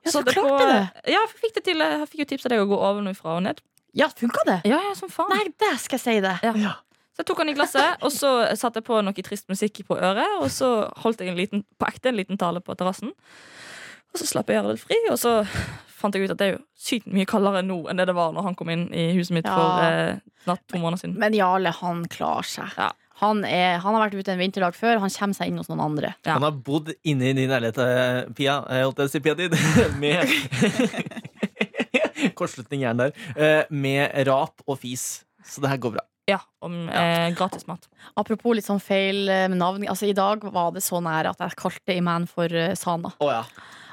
[0.00, 1.10] Ja, så Satte klarte på- det.
[1.12, 1.84] Ja, jeg fikk det til.
[1.84, 3.60] Jeg fikk jo tips av deg å gå ovenfra og ned.
[3.96, 4.60] Ja, funka det?
[4.70, 6.38] Ja, ja, som faen Nei, der skal jeg si det.
[6.46, 6.78] ja.
[7.10, 9.96] Så jeg tok han i glasset, og så satte jeg på noe trist musikk på
[9.98, 10.38] øret.
[10.40, 10.68] Og så
[11.02, 13.10] holdt jeg en liten, på ekte en liten tale på terrassen.
[14.10, 15.32] Og så slapp jeg gjøre litt fri, og så
[16.00, 18.32] fant jeg ut at det er jo sykt mye kaldere nå enn det det var
[18.32, 19.54] når han kom inn i huset mitt Ja.
[19.54, 20.16] for eh,
[20.48, 21.18] natt to måneder siden.
[21.20, 22.72] Men Jarle, han klarer seg.
[22.80, 22.90] Ja.
[23.20, 25.82] Han, er, han har vært ute en vinterdag før, han kommer seg inn hos noen
[25.84, 26.14] andre.
[26.24, 26.38] Ja.
[26.38, 28.54] Han har bodd inne i din leilighet, eh, Pia.
[28.72, 29.52] Jeg holdt jeg å si Pia din,
[30.00, 30.24] Med
[32.38, 33.12] Kortslutning gjerne der.
[33.36, 35.24] eh, Med rap og fis.
[35.44, 36.04] Så det her går bra.
[36.30, 37.88] Ja, om eh, gratis mat.
[38.20, 39.84] Apropos litt sånn feil eh, med navn.
[39.90, 43.10] Altså, I dag var det så nære at jeg kalte Iman for eh, Sana.
[43.18, 43.42] Å ja.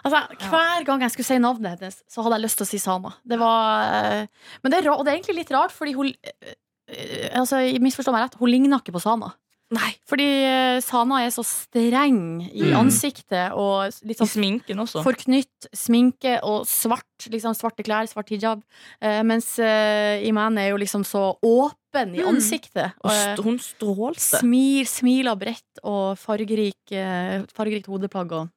[0.08, 2.78] Altså, hver gang jeg skulle si navnet hennes, så hadde jeg lyst til å si
[2.80, 3.12] Sana.
[3.28, 6.14] Det var, eh, men det er, ra- og det er egentlig litt rart, fordi hun
[6.14, 6.54] eh,
[6.94, 9.34] eh, altså, Misforstå meg rett, hun ligner ikke på Sana.
[9.76, 9.90] Nei.
[10.08, 12.78] Fordi eh, Sana er så streng i Mm.
[12.86, 15.04] ansiktet og litt I sånn sminken også.
[15.04, 18.62] forknytt sminke og svart, liksom svarte klær, svart hijab.
[19.02, 22.30] Eh, mens eh, Iman er jo liksom så åpen i Mm.
[22.36, 22.94] ansiktet.
[23.04, 24.40] Og Og, st hun strålte.
[24.40, 28.32] smil, smiler bredt og fargerik, eh, fargerikt hodeplagg.
[28.32, 28.50] Og.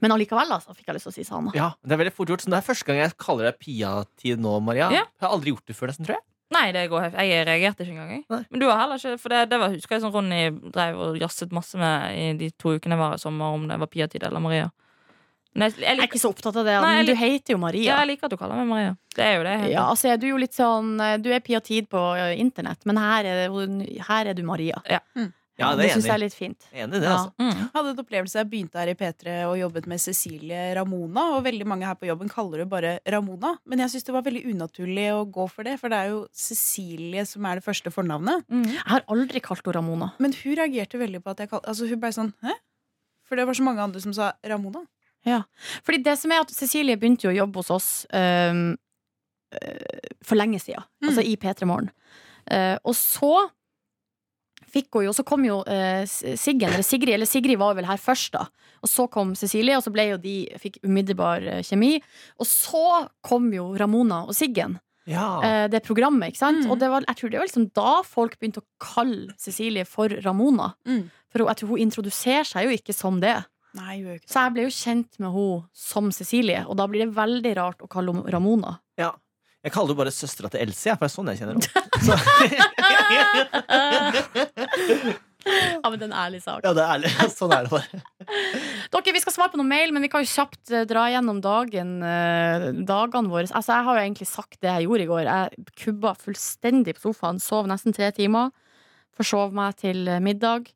[0.00, 1.50] Men allikevel, altså, fikk jeg lyst til å si Sana.
[1.54, 1.72] ja.
[1.84, 2.40] Det er veldig fort gjort.
[2.40, 4.88] Så det er første gang jeg kaller deg Pia-tid nå, Maria.
[4.90, 5.04] Ja.
[5.04, 6.24] Jeg har aldri gjort det før, nesten, tror jeg.
[6.54, 8.12] Nei, det går helt Jeg reagerte ikke engang.
[8.14, 8.24] jeg.
[8.30, 8.40] Nei.
[8.50, 10.40] Men du har heller ikke For det, det var, husker jeg som Ronny
[10.74, 13.78] drev og jazzet masse med i de to ukene jeg var i sommer, om det
[13.82, 14.70] var Pia-tid eller Maria.
[15.54, 17.54] Nei, jeg, jeg, Jeg er ikke så opptatt av det, Nei, jeg men du heter
[17.54, 18.96] jo ja, jeg liker at du kaller meg Maria.
[19.14, 19.54] Det er jo det.
[19.70, 22.82] Ja, altså er du jo litt sånn eh, Du er Pia Tid på eh, internett,
[22.90, 23.54] men her er,
[24.08, 24.80] her er du Maria.
[24.90, 24.98] Ja,
[25.54, 26.64] det det er syns jeg er litt fint.
[26.72, 27.12] Enig det, Ja.
[27.14, 27.32] altså.
[27.38, 27.50] Mm.
[27.60, 31.36] Jeg hadde et opplevelse Jeg begynte her i P3 og jobbet med Cecilie Ramona.
[31.36, 33.54] Og veldig mange her på jobben kaller det bare Ramona.
[33.64, 36.26] Men jeg syns det var veldig unaturlig å gå for det, for det er jo
[36.34, 38.42] Cecilie som er det første fornavnet.
[38.50, 38.66] Mm.
[38.66, 40.12] Jeg har aldri kalt henne Ramona.
[40.18, 42.58] Men hun reagerte veldig på at jeg kalte Altså hun ble sånn Hæ?
[43.24, 44.84] For det var så mange andre som sa Ramona.
[45.84, 48.76] Fordi det som er at Cecilie begynte jo å jobbe hos oss øh,
[50.24, 50.84] for lenge siden.
[51.00, 51.08] Mm.
[51.08, 51.90] Altså i P3 Morgen.
[52.44, 53.48] Uh, og så
[54.74, 58.00] fikk hun jo Så kom jo eh, Siggen, eller Sigrid, eller Sigrid var vel her
[58.00, 58.48] først, da.
[58.84, 61.96] Og så kom Cecilie, og så ble jo de Fikk umiddelbar eh, kjemi.
[62.42, 62.84] Og så
[63.24, 64.78] kom jo Ramona og Siggen.
[65.08, 65.40] Ja.
[65.44, 66.64] eh, det programmet, ikke sant?
[66.64, 66.70] Mm.
[66.72, 70.12] Og det var, jeg tror det var liksom da folk begynte å kalle Cecilie for
[70.24, 70.70] Ramona.
[70.88, 71.02] Mm.
[71.32, 73.36] For jeg tror hun introduserer seg jo ikke som det.
[73.74, 74.30] Nei, jo ikke.
[74.30, 77.84] Så jeg ble jo kjent med henne som Cecilie, og da blir det veldig rart
[77.84, 78.78] å kalle henne Ramona.
[79.00, 79.12] ja.
[79.64, 82.74] Jeg kaller jo bare søstera til Else, jeg, for det er sånn jeg kjenner henne.
[85.44, 86.62] Ja, men det er en ærlig sak.
[86.64, 87.10] Ja, det er ærlig.
[87.38, 88.00] Sånn er det bare.
[88.94, 91.42] Dere, Vi skal svare på noen mail, men vi kan jo kjapt eh, dra gjennom
[91.44, 93.50] dagen, eh, dagene våre.
[93.50, 95.28] Altså, Jeg har jo egentlig sagt det jeg gjorde i går.
[95.28, 98.54] Jeg kubba fullstendig på sofaen, sov nesten tre timer.
[99.18, 100.72] Forsov meg til eh, middag.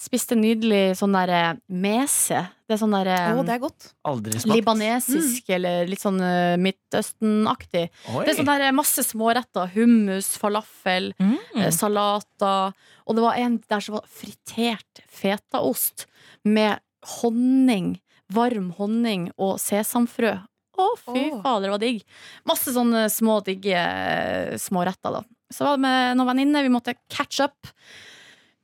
[0.00, 2.38] Spiste nydelig sånn derre mese.
[2.64, 3.90] Det er sånn derre oh, det er godt.
[4.08, 4.56] Aldri smakt.
[4.56, 7.82] libanesisk eller litt sånn eh, Midtøsten-aktig.
[8.08, 9.68] Det er sånn der masse småretter.
[9.74, 11.36] Hummus, falafel, Mm.
[11.56, 12.72] eh, salater.
[13.06, 16.06] Og det var en der som var fritert fetaost
[16.44, 16.80] med
[17.20, 17.98] honning.
[18.32, 20.38] Varm honning og sesamfrø.
[20.80, 21.42] Å, fy oh.
[21.42, 22.04] fader, det var digg.
[22.48, 25.22] Masse sånne små, digge eh, småretter, da.
[25.52, 26.64] Så var det med noen venninner.
[26.64, 27.68] Vi måtte catch up.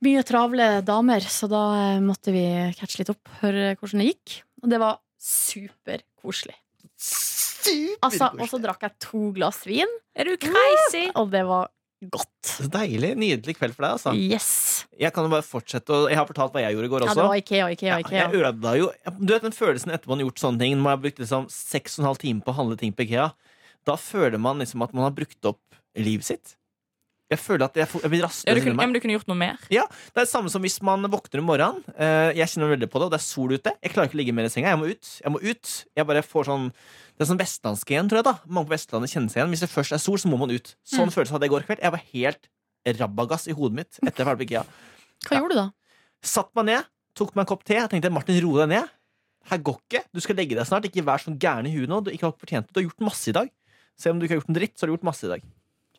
[0.05, 1.61] Mye travle damer, så da
[1.95, 2.43] eh, måtte vi
[2.77, 4.35] catche litt opp, høre hvordan det gikk.
[4.61, 6.57] Og det var superkoselig.
[8.05, 11.07] Altså, og så drakk jeg to glass vin, Er du crazy?
[11.19, 11.67] og det var
[12.13, 12.29] godt.
[12.47, 13.09] Så deilig.
[13.17, 14.13] Nydelig kveld for deg, altså.
[14.15, 14.85] Yes.
[15.01, 17.07] Jeg kan jo bare fortsette Og Jeg har fortalt hva jeg gjorde i går Ja,
[17.09, 17.17] også.
[17.17, 18.19] det var Ikea, Ikea, Ja, Ikea.
[18.21, 20.93] jeg ødela jo Du vet den følelsen etter man har gjort sånne ting Når man
[20.93, 23.27] har brukt liksom seks og en halv time på å handle ting på Ikea
[23.89, 25.61] Da føler man liksom at man har brukt opp
[25.97, 26.53] livet sitt
[27.27, 29.57] Jeg føler at jeg, jeg blir Ja, kunne, ja, men du kunne gjort noe mer.
[29.73, 31.81] Ja, Det er det samme som hvis man våkner om morgenen.
[31.97, 33.73] Uh, jeg kjenner veldig på det, og det er sol ute.
[33.83, 34.71] Jeg klarer ikke å ligge mer i senga.
[34.71, 35.09] Jeg må ut.
[35.25, 35.73] Jeg må ut.
[35.99, 38.27] Jeg bare får sånn Det er sånn vestlandsk igjen, tror jeg.
[38.29, 39.51] da Mange på Vestlandet kjenner seg igjen.
[39.55, 40.71] Hvis det først er sol, så må man ut.
[40.87, 41.83] Sånn følelse hadde jeg i går kveld.
[41.83, 42.47] Jeg var helt
[43.01, 44.63] rabagass i hodet mitt etter jeg var på IKEA.
[45.27, 45.67] Hva gjorde du da?
[46.23, 46.87] Satt meg ned,
[47.17, 47.75] tok meg en kopp te.
[47.75, 48.93] Jeg tenkte Martin, ro deg ned.
[49.51, 50.03] Her går ikke.
[50.15, 50.87] Du skal legge deg snart.
[50.87, 51.99] Ikke vær sånn gæren i huet nå.
[52.05, 52.75] Du, ikke har fortjent det.
[52.75, 53.51] du har gjort masse i dag.
[53.99, 55.45] Selv om du ikke har gjort en dritt, så har du gjort masse i dag.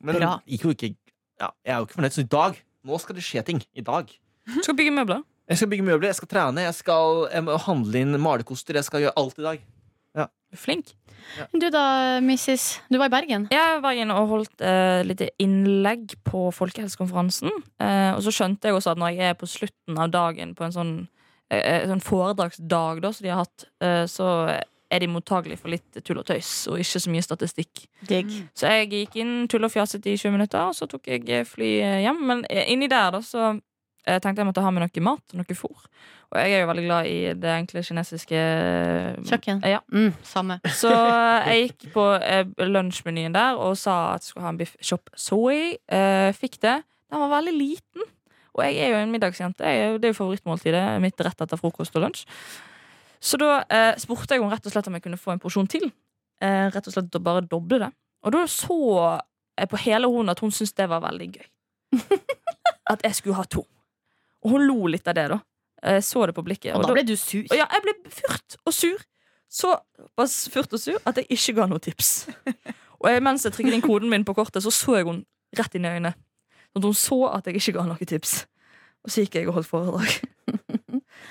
[0.07, 0.33] Men Bra.
[0.47, 0.93] gikk jo ikke
[1.40, 2.16] ja, Jeg er jo ikke fornøyd.
[2.16, 3.59] Så i dag Nå skal det skje ting.
[3.74, 4.07] I dag.
[4.48, 5.24] Du skal bygge møbler.
[5.48, 8.77] Jeg skal bygge møbler, jeg skal trene, jeg skal jeg må handle inn malerkoster.
[8.77, 9.62] Jeg skal gjøre alt i dag.
[10.16, 10.27] Ja.
[10.55, 10.92] Flink.
[10.92, 11.62] flink.
[11.62, 11.85] Du da,
[12.24, 12.66] Mrs.
[12.88, 13.46] Du var i Bergen.
[13.53, 17.53] Jeg var inne og holdt uh, litt innlegg på Folkehelsekonferansen.
[17.81, 20.66] Uh, og så skjønte jeg også at når jeg er på slutten av dagen på
[20.68, 20.94] en sånn,
[21.53, 24.29] uh, sånn foredragsdag da, som de har hatt, eh, så
[24.90, 27.87] er de mottagelige for litt tull og tøys og ikke så mye statistikk.
[28.09, 28.33] Digg.
[28.57, 31.72] Så jeg gikk inn tull og fjaset i 20 minutter, og så tok jeg fly
[32.05, 32.22] hjem.
[32.31, 33.53] Men eh, inni der da, så
[34.09, 35.88] jeg tenkte jeg måtte ha med noe mat og noe fôr.
[36.29, 38.42] Og jeg er jo veldig glad i det enkle kinesiske
[39.29, 39.62] Kjøkken.
[39.64, 39.81] Ja.
[39.92, 40.59] Mm, samme.
[40.83, 44.77] så jeg gikk på eh, lunsjmenyen der og sa at jeg skulle ha en biff
[44.85, 45.74] chop soy.
[45.88, 46.79] Eh, fikk det.
[47.09, 48.09] Den var veldig liten.
[48.59, 49.64] Og jeg er jo en middagsjente.
[50.01, 52.24] Det er jo favorittmåltidet mitt rett etter frokost og lunsj.
[53.21, 55.69] Så da eh, spurte jeg henne rett og slett om jeg kunne få en porsjon
[55.71, 55.89] til.
[56.43, 57.91] Eh, rett og slett å bare doble det.
[58.27, 58.79] Og da så
[59.59, 61.47] jeg på hele hun at hun syntes det var veldig gøy.
[62.93, 63.65] At jeg skulle ha to.
[64.45, 65.39] Og hun lo litt av det, da.
[65.93, 66.73] Jeg så det på blikket.
[66.75, 67.43] Og da ble du sur.
[67.43, 69.03] Og ja, jeg ble furt og sur.
[69.49, 69.75] Så
[70.53, 72.29] furt og sur at jeg ikke ga noe tips.
[72.99, 75.21] Og jeg, mens jeg trykket inn koden min på kortet, så så jeg hun
[75.57, 76.15] rett inn i øynene.
[76.73, 78.33] Sånn at hun så at jeg ikke ga noe tips.
[79.07, 80.17] Og så gikk jeg og holdt foredrag.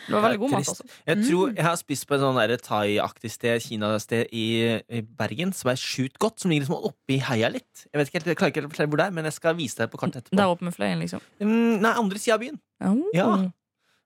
[0.07, 0.99] Det var veldig god mat, også altså.
[1.09, 4.45] Jeg tror jeg har spist på et sånn thai-aktig sted, Kina-sted i,
[4.87, 7.83] i Bergen, som er sjukt godt, som ligger liksom oppi heia litt.
[7.89, 9.35] Jeg vet ikke helt, jeg klarer ikke helt å fortelle hvor det er, men jeg
[9.35, 10.39] skal vise deg på kartet etterpå.
[10.39, 11.23] Der oppe med fløyen, liksom.
[11.43, 12.61] Mm, nei, andre sida av byen.
[12.87, 13.03] Oh.
[13.17, 13.27] Ja.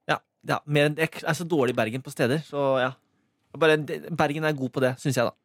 [0.09, 0.17] Ja,
[0.49, 2.91] ja mer, jeg er så dårlig i Bergen på steder, så ja.
[3.61, 3.77] Bare,
[4.17, 5.37] Bergen er god på det, syns jeg, da.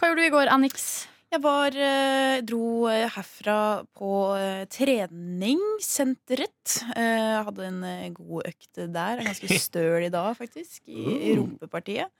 [0.00, 0.90] Hva gjorde du i går, Anix?
[1.30, 6.72] Jeg var, eh, dro eh, herfra på eh, treningssenteret.
[6.98, 7.84] Eh, hadde en
[8.16, 9.22] god økt der.
[9.22, 10.82] Ganske støl i dag, faktisk.
[10.90, 12.10] I, I rumpepartiet.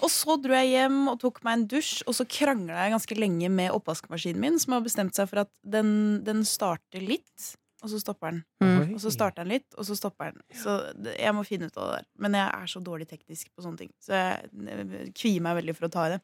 [0.00, 3.18] Og så dro jeg hjem og tok meg en dusj, og så krangla jeg ganske
[3.22, 7.54] lenge med oppvaskmaskinen min, som har bestemt seg for at den, den starter litt,
[7.86, 8.42] og så stopper den.
[8.62, 8.94] Mm.
[8.96, 10.42] Og så starter den litt, og så stopper den.
[10.58, 10.74] Så
[11.14, 12.06] jeg må finne ut av det der.
[12.26, 13.92] Men jeg er så dårlig teknisk på sånne ting.
[14.02, 16.20] Så jeg eh, kvier meg veldig for å ta i det.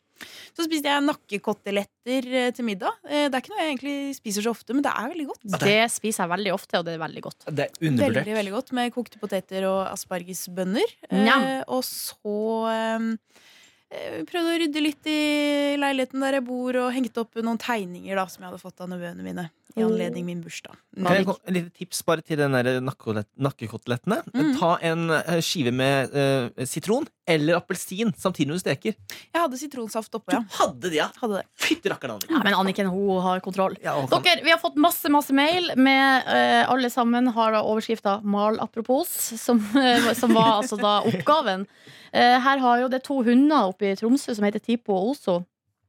[0.55, 2.99] Så spiste jeg nakkekoteletter eh, til middag.
[3.07, 5.47] Eh, Det er ikke noe jeg egentlig spiser så ofte, men det er veldig godt.
[5.65, 7.49] Det spiser jeg veldig ofte, og det er veldig godt.
[7.49, 8.21] Det er undervurdert.
[8.23, 10.97] Veldig, veldig godt Med kokte poteter og aspargesbønner.
[11.11, 11.39] Ja.
[11.39, 12.37] Eh, og så
[12.73, 13.11] eh,
[14.29, 15.19] prøvde å rydde litt i
[15.81, 18.91] leiligheten der jeg bor, og hengte opp noen tegninger da som jeg hadde fått av
[18.93, 19.49] nevøene mine.
[19.73, 20.77] I anledning min bursdag.
[20.99, 24.19] Kan jeg, et lite tips bare til den nakkekotelettene.
[24.35, 24.51] Mm.
[24.59, 28.95] Ta en eh, skive med uh, sitron eller appelsin samtidig når du steker.
[29.33, 31.07] Jeg hadde sitronsaft oppå, Du hadde det, ja!
[31.21, 31.45] Hadde det.
[31.63, 32.19] Fytti rakkeren.
[32.31, 33.77] Ja, men Anniken hun har kontroll.
[33.83, 37.53] Ja, hun kan- Dere, Vi har fått masse masse mail med uh, alle sammen har
[37.53, 41.67] da overskrifta 'mal apropos', som, uh, som var altså da oppgaven.
[42.15, 45.45] Uh, her har jo det to hunder oppe i Tromsø som heter Tipo og Oso,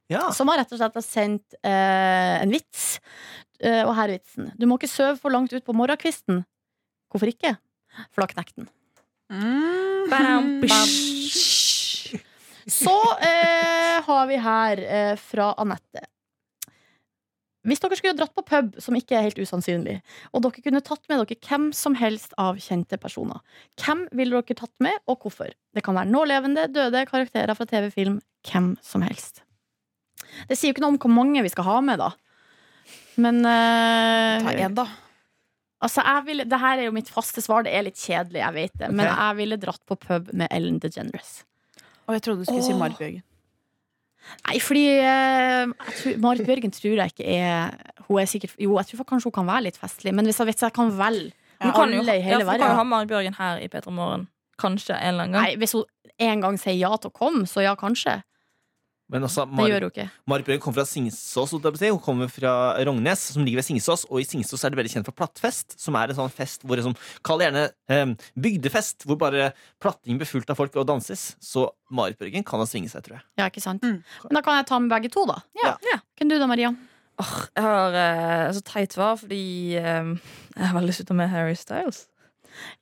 [0.09, 0.29] ja.
[0.31, 2.99] som har rett og slett sendt eh, en vits.
[3.63, 4.51] Eh, og her er vitsen.
[4.59, 6.43] Du må ikke sove for langt ut på morgenkvisten.
[7.11, 7.55] Hvorfor ikke?
[8.11, 8.69] For da knekker den.
[9.33, 10.09] Mm.
[10.11, 10.89] Badam, Bam.
[12.69, 16.05] Så eh, har vi her eh, fra Anette.
[17.63, 20.01] Hvis dere skulle dratt på pub, som ikke er helt usannsynlig,
[20.35, 23.39] og dere kunne tatt med dere hvem som helst av kjente personer,
[23.79, 25.53] hvem ville dere tatt med, og hvorfor?
[25.73, 28.19] Det kan være nålevende, døde karakterer fra TV-film.
[28.43, 29.45] Hvem som helst.
[30.49, 32.09] Det sier jo ikke noe om hvor mange vi skal ha med, da.
[33.23, 34.89] Men eh, Ta én, da.
[35.83, 37.65] Altså, jeg ville, det her er jo mitt faste svar.
[37.67, 38.89] Det er litt kjedelig, jeg vet det.
[38.95, 41.41] Men jeg ville dratt på pub med Ellen DeGeneres.
[42.07, 43.23] Og jeg trodde du skulle si Marit Bjørgen.
[44.47, 47.73] Nei, fordi eh, jeg tror, Marit Bjørgen tror jeg ikke er
[48.07, 50.47] Hun er sikkert Jo, jeg tror kanskje hun kan være litt festlig, men hvis jeg,
[50.47, 52.77] hvis jeg kan velge Hun kan jo, alle i ja, hele for hun kan jo
[52.79, 54.23] ha Marit Bjørgen her i P3 Morgen.
[54.63, 55.49] Kanskje en eller annen gang.
[55.49, 55.83] Nei, Hvis hun
[56.23, 58.21] en gang sier ja til å komme, så ja, kanskje.
[59.13, 60.05] Men altså, Det gjør hun ikke.
[60.31, 61.53] Marit Bjørgen kommer fra Singsås.
[61.53, 62.53] Hun kommer fra
[62.87, 64.07] Rognes, som ligger ved Singsås.
[64.09, 66.79] Og i Singsås er det veldig kjent for Plattfest, som er en sånn fest hvor
[66.79, 69.51] det Kall det gjerne eh, bygdefest, hvor bare
[69.83, 71.35] platting blir fullt av folk og danses.
[71.43, 73.27] Så Marit Bjørgen kan ha svinget seg, tror jeg.
[73.37, 73.85] Ja, ikke sant?
[73.85, 74.01] Mm.
[74.01, 75.43] Men da kan jeg ta med begge to, da.
[75.61, 75.75] Ja.
[75.91, 75.99] Ja.
[76.17, 76.73] Hvem du da, Maria?
[77.21, 79.43] Åh, jeg har eh, så teit svar, fordi
[79.77, 80.15] eh,
[80.57, 82.07] jeg har veldig lyst til å ta med Harry Styles.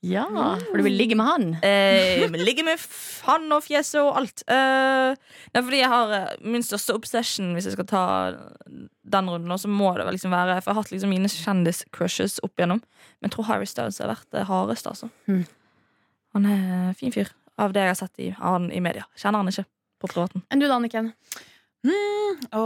[0.05, 0.25] Ja,
[0.65, 1.47] for du vil ligge med han?
[1.65, 2.81] Eh, ligge med
[3.27, 4.43] han og fjeset og alt.
[4.49, 5.13] Eh,
[5.51, 8.03] det er fordi jeg har eh, min største obsession, hvis jeg skal ta
[8.67, 12.53] den runden, så må det liksom være For jeg har hatt liksom mine kjendiscrushes opp
[12.57, 12.81] igjennom.
[13.19, 15.12] Men jeg tror Harry Styles har vært det hardeste, altså.
[15.29, 15.45] Mm.
[16.38, 19.07] Han er en fin fyr, av det jeg har sett i, av han i media.
[19.19, 19.67] Kjenner han ikke
[20.01, 20.45] på privaten.
[20.49, 21.12] Enn du da, Anniken?
[21.86, 22.65] Mm, å,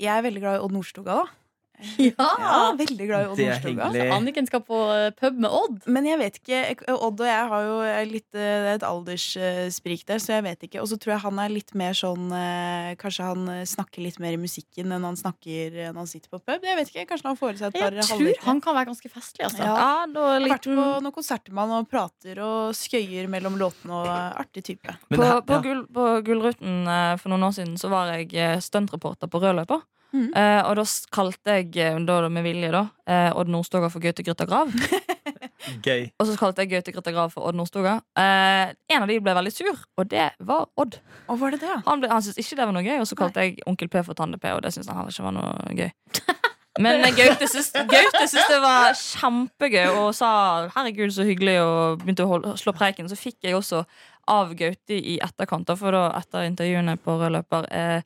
[0.00, 1.38] jeg er veldig glad i Odd Nordstoga, da.
[2.08, 2.28] Ja!
[2.38, 3.88] Ja, veldig glad i Odd Nordstoga.
[3.88, 4.10] hyggelig.
[4.14, 5.80] Anniken skal på eh, pub med Odd.
[5.86, 7.76] Men jeg vet ikke Odd og jeg har jo
[8.12, 10.82] litt eh, Det er et alderssprik der, så jeg vet ikke.
[10.82, 14.20] Og så tror jeg han er litt mer sånn eh, Kanskje han eh, snakker litt
[14.22, 16.66] mer i musikken enn han snakker eh, når han sitter på pub.
[16.68, 18.90] Jeg vet ikke, Kanskje han får i seg et par Jeg tror han kan være
[18.92, 19.46] ganske festlig.
[19.48, 19.62] Altså.
[19.64, 19.76] Ja.
[19.78, 24.02] Ja, har vært på noen konserter med han og prater og skøyer mellom låtene.
[24.02, 24.94] og eh, Artig type.
[25.08, 25.60] På, på, ja.
[25.64, 29.80] gull, på Gullruten eh, for noen år siden så var jeg eh, stuntreporter på rødløypa.
[30.12, 30.30] Mhm.
[30.32, 34.24] Eh, og da kalte jeg, eh, da med vilje, da, eh, Odd Nordstoga for Gaute
[34.24, 34.72] Grytta Grav.
[35.84, 36.08] Gøy.
[36.18, 37.98] Og så kalte jeg Gaute Grytta Grav for Odd Nordstoga.
[38.16, 41.00] Eh, en av de ble veldig sur, og det var Odd.
[41.28, 41.74] Og var det det.
[41.86, 44.04] Han, ble, han syntes ikke det var noe gøy, og så kalte jeg Onkel P
[44.06, 45.90] for Tande P, og det syntes han heller ikke var noe gøy.
[46.78, 52.54] Men Gaute syntes, det var kjempegøy og sa 'herregud, så hyggelig', og begynte å holde,
[52.60, 53.08] slå preiken.
[53.10, 53.82] Så fikk jeg også
[54.30, 58.02] av Gaute i etterkant, for da etter intervjuene på Rød løper eh,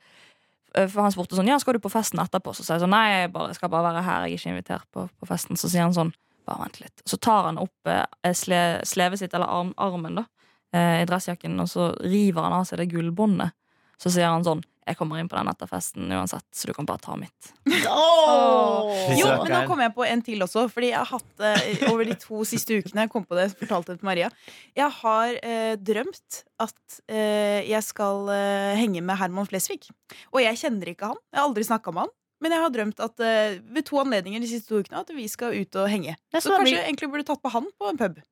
[0.73, 3.23] For han spurte sånn 'ja, skal du på festen etterpå?' Så sa jeg sånn 'nei,
[3.23, 5.57] jeg bare, skal bare være her, jeg er ikke invitert på, på festen'.
[5.57, 6.13] Så sier han sånn
[6.47, 7.03] 'bare vent litt'.
[7.05, 10.25] Så tar han opp eh, sle, slevet sitt, eller arm, armen, da,
[10.73, 13.53] eh, i dressjakken, og så river han av seg det gullbåndet.
[13.99, 16.99] Så sier han sånn 'Jeg kommer inn på den etterfesten uansett, så du kan bare
[16.99, 17.53] ta mitt'.
[17.87, 18.91] Oh!
[19.15, 20.65] Jo, men nå kom jeg på en til også.
[20.73, 23.93] Fordi jeg har hatt eh, over de to siste ukene Jeg kom på det, fortalte
[23.93, 24.31] det til Maria
[24.79, 29.87] Jeg har eh, drømt at eh, jeg skal eh, henge med Herman Flesvig.
[30.33, 31.23] Og jeg kjenner ikke han.
[31.33, 32.15] Jeg har aldri snakka med han.
[32.43, 35.29] Men jeg har drømt at eh, ved to anledninger de siste to ukene at vi
[35.31, 36.17] skal ut og henge.
[36.35, 38.23] Så så kanskje jeg egentlig burde tatt på han på en pub.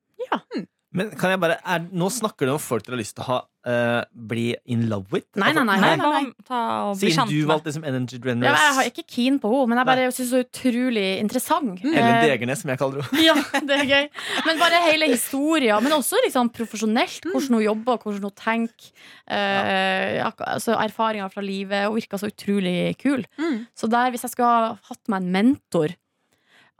[0.91, 3.29] Men kan jeg bare er, Nå snakker du om folk dere har lyst til å
[3.29, 5.27] ha uh, bli in love with.
[5.39, 5.77] Nei, nei, nei.
[5.81, 6.23] Nei, nei, nei.
[6.41, 9.69] bli Siden kjent du valgte det som Energy Ja, jeg har ikke keen på henne,
[9.71, 11.85] men jeg bare syns hun er utrolig interessant.
[11.85, 13.23] Ellen Eh, Degernes, som jeg kaller henne.
[13.29, 13.37] Ja,
[13.69, 14.09] det er gøy.
[14.47, 15.83] Men bare hele historien.
[15.85, 17.23] Men også liksom profesjonelt.
[17.29, 18.91] Hvordan hun jobber, hvordan hun tenker.
[19.31, 21.87] Uh, altså, erfaringer fra livet.
[21.87, 23.23] Hun virker så utrolig kul.
[23.39, 23.65] Mm.
[23.77, 25.95] Så der, hvis jeg skulle ha hatt meg en mentor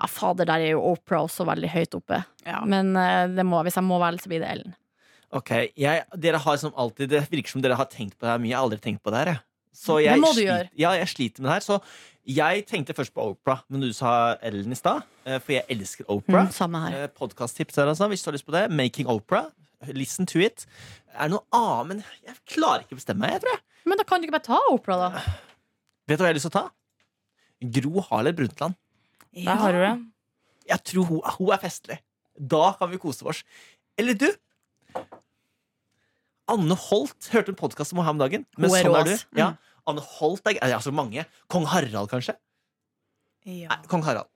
[0.01, 2.23] Ja, fader, der er jo Oprah også veldig høyt oppe.
[2.47, 2.63] Ja.
[2.65, 4.73] Men eh, det må, hvis jeg må velge, så blir det Ellen.
[5.31, 8.41] Ok, jeg, dere har som alltid Det virker som dere har tenkt på det her
[8.41, 8.49] mye.
[8.51, 9.29] Jeg har aldri tenkt på det her.
[9.35, 9.43] jeg.
[9.81, 10.65] Så Det må du gjøre.
[10.75, 11.63] Ja, jeg sliter med det her.
[11.69, 11.77] Så
[12.27, 15.05] jeg tenkte først på Oprah, men du sa Ellen i stad.
[15.25, 16.49] eh, For jeg elsker Oprah.
[16.49, 16.97] Mm, samme her.
[17.05, 18.65] Eh, Podcast-tips der, altså, hvis du har lyst på det.
[18.71, 19.47] Making Oprah.
[19.95, 20.65] Listen to it.
[21.15, 23.37] Er det noe annet, men jeg klarer ikke å bestemme meg.
[23.37, 23.63] Jeg tror jeg.
[23.85, 25.23] Men da kan du ikke bare ta Oprah, da.
[26.11, 26.67] Vet du hva jeg har lyst til å ta?
[27.79, 28.75] Gro Harler Brundtland.
[29.35, 29.91] Der har du det.
[30.71, 31.99] Jeg tror hun, hun er festlig.
[32.35, 33.43] Da kan vi kose oss.
[33.99, 34.27] Eller du.
[36.51, 38.45] Anne Holt hørte en podkast om henne om dagen.
[38.57, 39.25] Men Hun er sånn er du.
[39.39, 39.49] Ja,
[39.87, 41.25] Anne Holt er altså mange.
[41.51, 42.35] Kong Harald, kanskje?
[43.47, 43.71] Ja.
[43.71, 44.27] Nei, Kong Harald.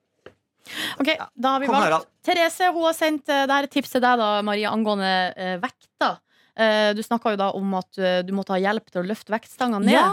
[0.98, 1.86] Ok, Da har vi Kong valgt.
[1.86, 2.08] Harald.
[2.26, 6.16] Therese hun har sendt uh, det her tipset til deg, da, Maria, angående eh, vekta.
[6.56, 9.34] Eh, du snakka jo da om at eh, du måtte ha hjelp til å løfte
[9.34, 9.96] vektstanga ned.
[9.98, 10.08] Ja.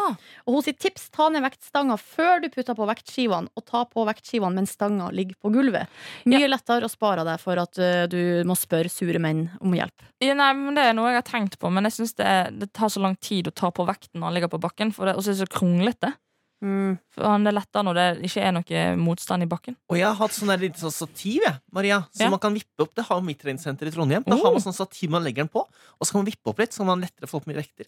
[0.46, 4.06] Og hun sier tips ta ned vektstanga før du putter på vektskivene, og ta på
[4.08, 6.02] vektskivene mens stanga ligger på gulvet.
[6.26, 10.08] Mye lettere å spare deg for at eh, du må spørre sure menn om hjelp.
[10.22, 12.72] Ja, nei, men Det er noe jeg har tenkt på, men jeg synes det, det
[12.74, 14.90] tar så lang tid å ta på vekten når den ligger på bakken.
[14.94, 16.14] For det, og så er det så kronglete.
[16.62, 19.74] For han- er lettere når det ikke er noe motstand i bakken.
[19.90, 21.98] Og jeg har hatt sånn lite sånn stativ, jeg, Maria.
[22.12, 22.30] Som Ja.
[22.30, 22.94] man kan vippe opp.
[22.94, 24.22] Det har jo mitt treningssenter i Trondheim.
[24.24, 24.42] Da Oh.
[24.44, 26.70] har man sånn stativ man legger den på, og så kan man vippe opp litt,
[26.70, 27.86] så kan man lettere få opp mye vekter.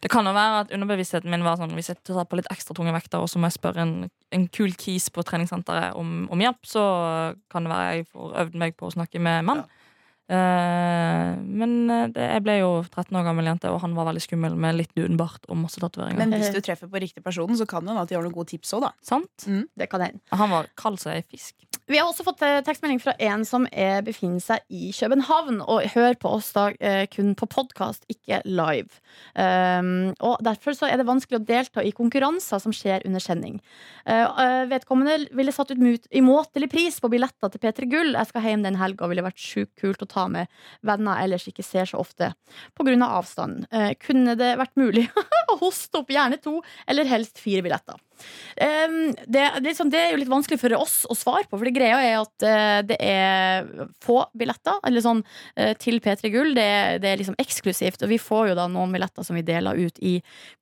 [0.00, 2.74] Det kan jo være at underbevisstheten min var sånn hvis jeg tar på litt ekstra
[2.74, 6.38] tunge vekter, og så må jeg spørre en, en kul kis på treningssenteret om, om
[6.40, 9.58] hjelp, så kan det være jeg får øvd meg på å snakke med mann.
[9.58, 9.64] Eh,
[10.30, 14.56] men eh, det, jeg ble jo 13 år gammel jente, og han var veldig skummel
[14.56, 16.20] med litt duden bart og masse tatoveringer.
[16.22, 18.34] Men hvis du treffer på riktig person, så kan det hende at de har noen
[18.36, 18.92] gode tips òg, da.
[19.04, 19.46] Sant?
[19.76, 20.22] Det kan hende.
[20.32, 21.56] Han var kald som ei fisk.
[21.84, 25.84] Vi har også fått eh, tekstmelding fra en som er, befinner seg i København og
[25.92, 29.02] hører på oss da eh, kun på podkast, ikke live.
[29.36, 33.58] Um, og Derfor så er det vanskelig å delta i konkurranser som skjer under sending.
[34.08, 38.14] Eh, vedkommende ville satt ut umåtelig pris på billetter til P3 Gull.
[38.16, 40.48] Jeg skal hjem den helga ville vært sjukt kult å ta med
[40.80, 42.32] venner ellers ikke ser så ofte
[42.72, 42.94] pga.
[42.94, 43.66] Av avstanden.
[43.74, 45.08] Uh, kunne det vært mulig
[45.52, 47.98] å hoste opp gjerne to eller helst fire billetter?
[48.54, 51.74] Um, det, liksom, det er jo litt vanskelig for oss å svare på, for det
[51.74, 53.66] greia er at eh, det er
[54.04, 55.24] få billetter eller sånn,
[55.56, 56.52] eh, til P3 Gull.
[56.54, 56.66] Det,
[57.02, 59.98] det er liksom eksklusivt, og vi får jo da noen billetter som vi deler ut
[60.04, 60.14] i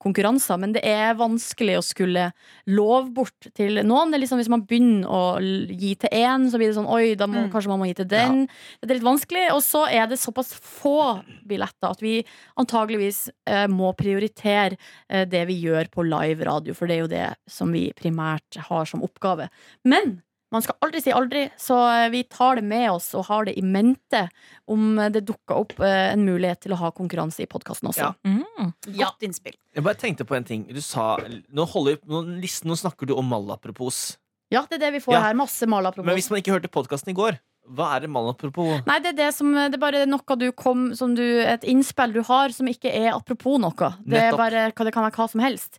[0.03, 2.29] konkurranser, men det er vanskelig å skulle
[2.73, 4.11] love bort til noen.
[4.13, 5.23] Det er liksom Hvis man begynner å
[5.69, 7.51] gi til én, så blir det sånn oi, da må, Mm.
[7.53, 8.47] kanskje man må gi til den.
[8.81, 12.25] Det er litt vanskelig, og så er det såpass få billetter at vi
[12.59, 14.77] antageligvis eh, må prioritere
[15.09, 18.61] eh, det vi gjør på live radio, for det er jo det som vi primært
[18.69, 19.49] har som oppgave.
[19.85, 20.21] Men
[20.53, 23.55] man skal aldri si aldri, så eh, vi tar det med oss og har det
[23.57, 24.27] i mente
[24.69, 28.11] om det dukker opp eh, en mulighet til å ha konkurranse i podkasten også.
[28.11, 28.13] Ja.
[28.29, 28.73] Mm.
[28.93, 29.07] Ja.
[29.07, 29.57] Godt innspill.
[29.73, 30.67] Jeg bare tenkte på en ting.
[30.69, 34.19] Du sa Nå, holder, nå, listen, nå snakker du om malapropos.
[34.53, 35.23] Ja, det er det vi får Ja.
[35.29, 35.35] her.
[35.35, 37.39] Masse Men hvis man ikke hørte podkasten i går,
[37.71, 38.83] hva er det malapropos?
[38.89, 42.13] Nei, det er, det, som, det er bare noe du kom som du, Et innspill
[42.15, 43.93] du har som ikke er apropos noe.
[44.03, 45.79] Det, er bare, det kan være hva som helst.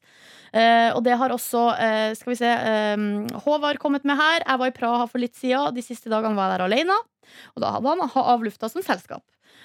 [0.54, 2.50] Uh, og det har også uh, Skal vi se
[2.94, 3.06] um,
[3.42, 4.46] Håvard kommet med her.
[4.46, 5.74] Jeg var i Praha for litt siden.
[5.76, 6.98] De siste dagene var jeg der alene.
[7.56, 9.24] Og da hadde han ha- avlufta som selskap.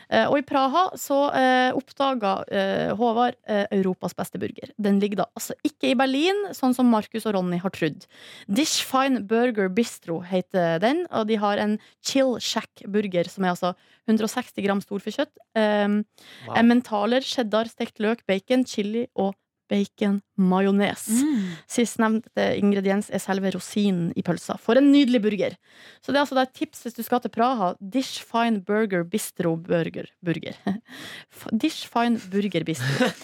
[0.08, 4.72] Eh, og i Praha så uh, oppdaga eh, Håvard eh, Europas beste burger.
[4.80, 8.06] Den ligger da altså ikke i Berlin, sånn som Markus og Ronny har trodd.
[8.48, 13.54] Dish Fine Burger Bistro heter den, og de har en Chill Shack burger, som er
[13.54, 13.74] altså
[14.08, 15.34] 160 gram storfekjøtt.
[15.58, 16.00] Um,
[16.46, 16.56] Wow.
[16.60, 19.34] Emmentaler, cheddar, stekt løk, bacon, chili og
[19.70, 21.06] bacon-majones.
[21.08, 21.50] Mm.
[21.70, 24.58] Sistnevnte ingrediens er selve rosinen i pølsa.
[24.60, 25.58] For en nydelig burger!
[26.00, 27.74] Så det er altså et tips hvis du skal til Praha.
[27.80, 30.10] Dish Fine Burger Bistro Burger.
[30.24, 30.58] burger.
[31.62, 33.12] Dish Fine Burger Bistro.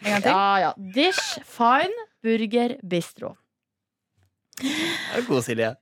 [0.00, 0.32] En gang til.
[0.32, 0.70] Ja, ja.
[0.94, 3.34] Dish Fine Burger Bistro.
[4.60, 5.74] Det er god, Silje.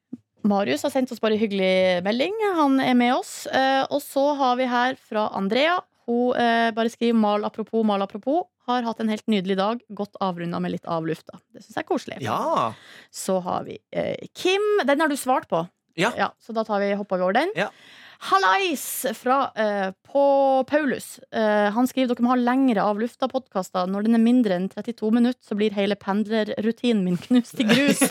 [0.48, 2.34] Marius har sendt oss bare hyggelig melding.
[2.56, 3.46] Han er med oss.
[3.46, 5.78] Eh, og så har vi her fra Andrea.
[6.08, 8.46] Hun eh, bare skriver mal apropos, mal apropos.
[8.68, 9.80] Har hatt en helt nydelig dag.
[9.92, 11.36] Godt avrunda med litt avlufta.
[11.52, 12.18] Det syns jeg er koselig.
[12.24, 12.72] Ja.
[13.12, 14.64] Så har vi eh, Kim.
[14.88, 15.66] Den har du svart på.
[15.98, 16.30] Ja.
[16.38, 17.52] så da tar vi, hopper vi over den.
[17.58, 17.72] Ja.
[18.18, 21.20] Hallais fra eh, på Paulus.
[21.32, 23.86] Eh, han skriver dere må ha lengre av lufta-podkaster.
[23.86, 28.02] Når den er mindre enn 32 minutter, så blir hele pendlerrutinen min knust i grus.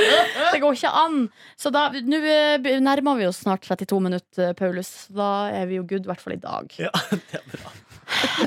[0.52, 1.26] det går ikke an.
[1.60, 5.10] Så da nå eh, nærmer vi oss snart 32 minutter, Paulus.
[5.12, 6.72] Da er vi jo good, i hvert fall i dag.
[6.80, 7.76] ja, det er bra.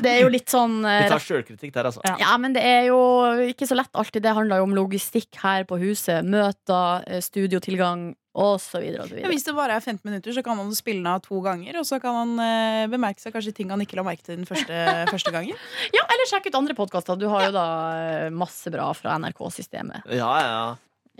[0.03, 2.03] Det er jo litt sånn eh, Vi tar sjølkritikk der, altså.
[2.07, 2.15] Ja.
[2.21, 2.99] ja, men det er jo
[3.47, 4.23] ikke så lett alltid.
[4.25, 6.25] Det handler jo om logistikk her på huset.
[6.27, 8.81] Møter, eh, studiotilgang osv.
[8.81, 9.19] Men osv.
[9.29, 11.77] hvis det bare er 15 minutter, så kan man spille den av to ganger.
[11.79, 14.49] Og så kan man eh, bemerke seg kanskje ting han ikke la merke til den
[14.49, 14.79] første,
[15.13, 15.59] første gangen.
[15.95, 17.19] Ja, eller sjekk ut andre podkaster.
[17.19, 17.67] Du har jo da
[17.99, 20.09] eh, masse bra fra NRK-systemet.
[20.11, 20.65] Ja, ja.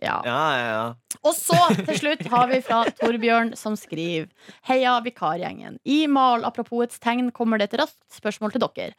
[0.03, 0.19] Ja.
[0.27, 1.19] ja, ja, ja.
[1.23, 4.27] Og så til slutt har vi fra Torbjørn som skriver
[4.67, 5.79] Heia vikargjengen.
[5.87, 8.97] I mal apropos tegn kommer det et raskt spørsmål til dere.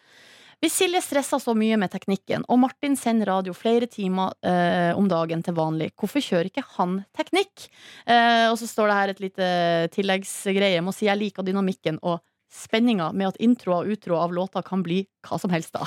[0.62, 5.10] Hvis Silje stresser så mye med teknikken, og Martin sender radio flere timer eh, om
[5.10, 7.66] dagen til vanlig, hvorfor kjører ikke han teknikk?
[8.08, 9.48] Eh, og så står det her et lite
[9.92, 10.78] tilleggsgreie.
[10.78, 12.22] Jeg må si jeg liker dynamikken og
[12.54, 15.82] spenninga med at intro og utro av låta kan bli hva som helst, da.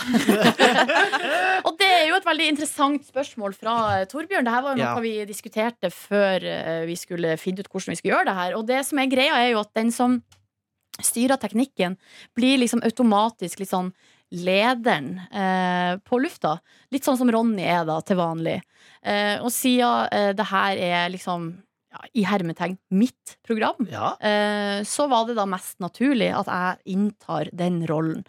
[1.67, 4.47] og det er jo et veldig interessant spørsmål fra eh, Torbjørn.
[4.47, 5.03] Dette var jo noe Ja.
[5.03, 8.58] vi diskuterte før eh, vi skulle finne ut hvordan vi skulle gjøre det her.
[8.60, 10.19] Og det som er greia, er jo at den som
[11.03, 11.97] styrer teknikken,
[12.36, 13.91] blir liksom automatisk litt sånn
[14.34, 16.58] lederen eh, på lufta.
[16.91, 18.58] Litt sånn som Ronny er da, til vanlig.
[19.06, 21.53] Eh, og siden eh, det her er liksom
[21.97, 24.13] ja, i hermetegn mitt program, ja.
[24.21, 28.23] eh, så var det da mest naturlig at jeg inntar den rollen.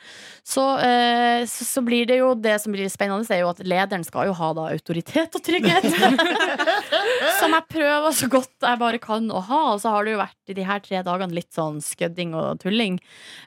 [0.46, 4.07] Så, eh, så, så blir det jo det som blir spennende, er jo at lederen
[4.07, 5.88] skal jo ha da autoritet og trygghet.
[7.40, 9.61] som jeg prøver så godt jeg bare kan å ha.
[9.74, 12.62] Og så har det jo vært i de her tre dagene litt sånn skødding og
[12.62, 12.98] tulling.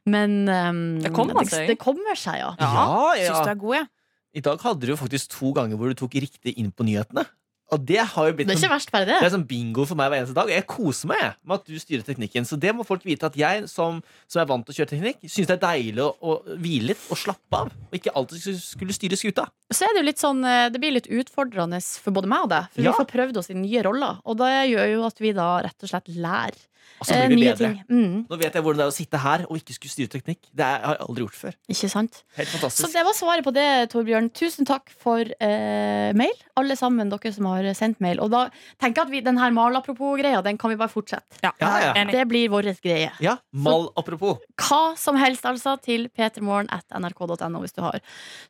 [0.09, 1.65] Men ehm, Det kommer seg.
[1.65, 2.53] Det, det kommer seg, ja.
[2.59, 2.85] ja,
[3.17, 3.91] Syns du er god, jeg.
[4.31, 7.25] I dag hadde du jo faktisk to ganger hvor du tok riktig inn på nyhetene.
[7.71, 9.17] Og det har jo blitt Det er sånn, ikke verst, bare det.
[9.21, 10.49] det er sånn bingo for meg hver eneste dag.
[10.51, 12.43] Jeg koser meg med at du styrer teknikken.
[12.43, 15.21] Så det må folk vite at jeg som, som er vant til å kjøre teknikk,
[15.23, 17.71] syns det er deilig å, å hvile litt og slappe av.
[17.91, 19.47] Og ikke alltid skulle- skulle styre skuta.
[19.71, 22.49] Så er det jo litt sånn eh, Det blir litt utfordrende for både meg og
[22.49, 22.67] deg.
[22.75, 22.91] For Ja.
[22.91, 24.19] vi får prøvd oss i nye roller.
[24.25, 26.59] Og det gjør jo at vi da rett og slett lærer
[27.01, 27.69] Og så eh, blir det nye bedre.
[27.71, 27.85] ting.
[27.89, 30.41] Mm, Nå vet jeg hvordan det er å sitte her og ikke skulle styre teknikk.
[30.53, 31.55] Det har jeg aldri gjort før.
[31.73, 32.19] ikke sant?
[32.37, 34.29] Helt Så det var svaret på det, Torbjørn.
[34.37, 38.21] Tusen takk for eh, mail, alle sammen dere som har sendt mail.
[38.21, 38.43] Og da
[38.77, 41.41] tenker jeg at vi, den her mal-apropos-greia, den kan vi bare fortsette.
[41.41, 42.05] Ja, Ja, ja.
[42.11, 43.09] Det blir vår greie.
[43.23, 44.37] Ja, mal apropos.
[44.61, 47.99] Hva som helst, altså, til p3morgen.nrk.no hvis du har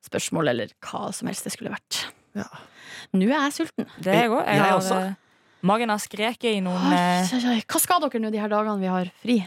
[0.04, 2.06] spørsmål eller hva som helst det skulle vært.
[2.36, 2.48] Ja.
[3.16, 3.88] Nå er jeg sulten.
[4.00, 4.44] Det er jeg òg.
[4.48, 5.00] Jeg også.
[5.62, 7.64] Magen har skreket i noen eh, Oi, oi, oi.
[7.70, 9.38] Hva skal dere nå de her dagene vi har fri?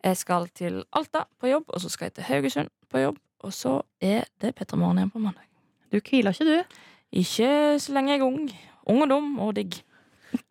[0.00, 3.18] Jeg skal til Alta på jobb, og så skal jeg til Haugesund på jobb.
[3.44, 5.44] Og så er det Petter Morgen igjen på mandag.
[5.92, 6.80] Du hviler ikke, du?
[7.20, 7.50] Ikke
[7.82, 8.46] så lenge jeg er ung.
[8.88, 9.82] Ung og dum og digg.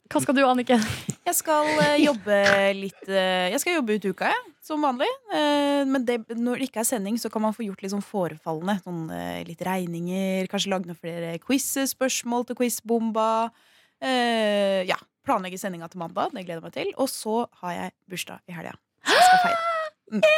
[0.10, 0.82] Hva skal du, Anniken?
[1.26, 2.38] Jeg skal eh, jobbe
[2.74, 5.10] litt eh, Jeg skal jobbe ut uka, jeg, som vanlig.
[5.34, 8.06] Eh, men det, når det ikke er sending, så kan man få gjort litt sånn
[8.06, 8.78] forefallende.
[8.86, 13.30] Sånn, eh, litt regninger, kanskje lage noen flere quiz-spørsmål til quizbomba.
[14.02, 14.96] Eh, ja,
[15.28, 16.32] planlegge sendinga til mandag.
[16.34, 16.94] Det gleder jeg meg til.
[16.98, 18.76] Og så har jeg bursdag i helga.
[19.06, 19.66] Så jeg skal feire.
[20.14, 20.24] Mm.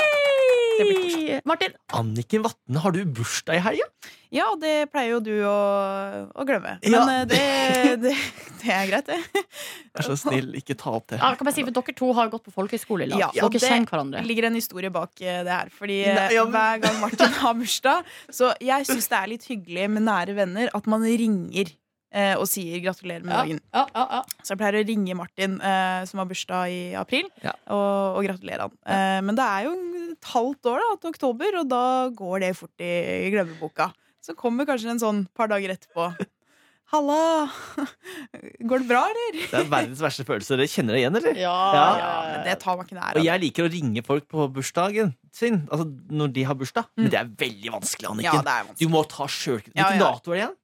[0.72, 1.36] Det blir koselig.
[1.46, 3.86] Martin, Anniken Vatne, har du bursdag i helga?
[4.34, 5.56] Ja, det pleier jo du å,
[6.32, 6.78] å glemme.
[6.82, 7.02] Men Ja.
[7.20, 7.42] eh, det,
[8.06, 8.14] det,
[8.64, 9.44] det er greit, det.
[10.00, 11.20] Vær så snill, ikke ta opp det.
[11.22, 13.20] ja, kan jeg si, for dere to har gått på folkehøyskole i lag.
[13.22, 14.24] Ja, så dere det kjenner hverandre.
[14.24, 15.70] Det ligger en historie bak eh, det her.
[15.76, 19.32] Fordi eh, Nei, ja, men- hver gang Martin har bursdag Så jeg syns det er
[19.36, 21.76] litt hyggelig med nære venner at man ringer eh,
[22.36, 23.60] og sier gratulerer med Ja, dagen.
[23.74, 24.22] ja, ja, ja.
[24.44, 27.54] Så jeg pleier å ringe Martin, eh, som har bursdag i april, Ja.
[27.72, 28.76] og, og gratulere han.
[28.86, 29.76] Eh, men det er jo
[30.12, 33.92] et halvt år da, til oktober, og da går det fort i glemmeboka.
[34.22, 36.12] Så kommer kanskje en sånn par dager etterpå.
[36.92, 37.48] Halla!
[38.68, 39.38] Går det bra, eller?
[39.48, 40.58] Det er verdens verste følelse.
[40.60, 41.38] Dere kjenner det igjen, eller?
[41.40, 41.86] Ja, Ja.
[42.02, 45.14] ja, Men det tar man ikke nær Og jeg liker å ringe folk på bursdagen
[45.32, 45.62] sin.
[45.72, 46.90] Altså når de har bursdag.
[47.00, 48.44] Men det er veldig vanskelig, Ja, Anniken.
[48.44, 49.80] det er Du må ta sjølkritikk.
[49.80, 50.00] Ja, ja.
[50.04, 50.56] dato er det igjen?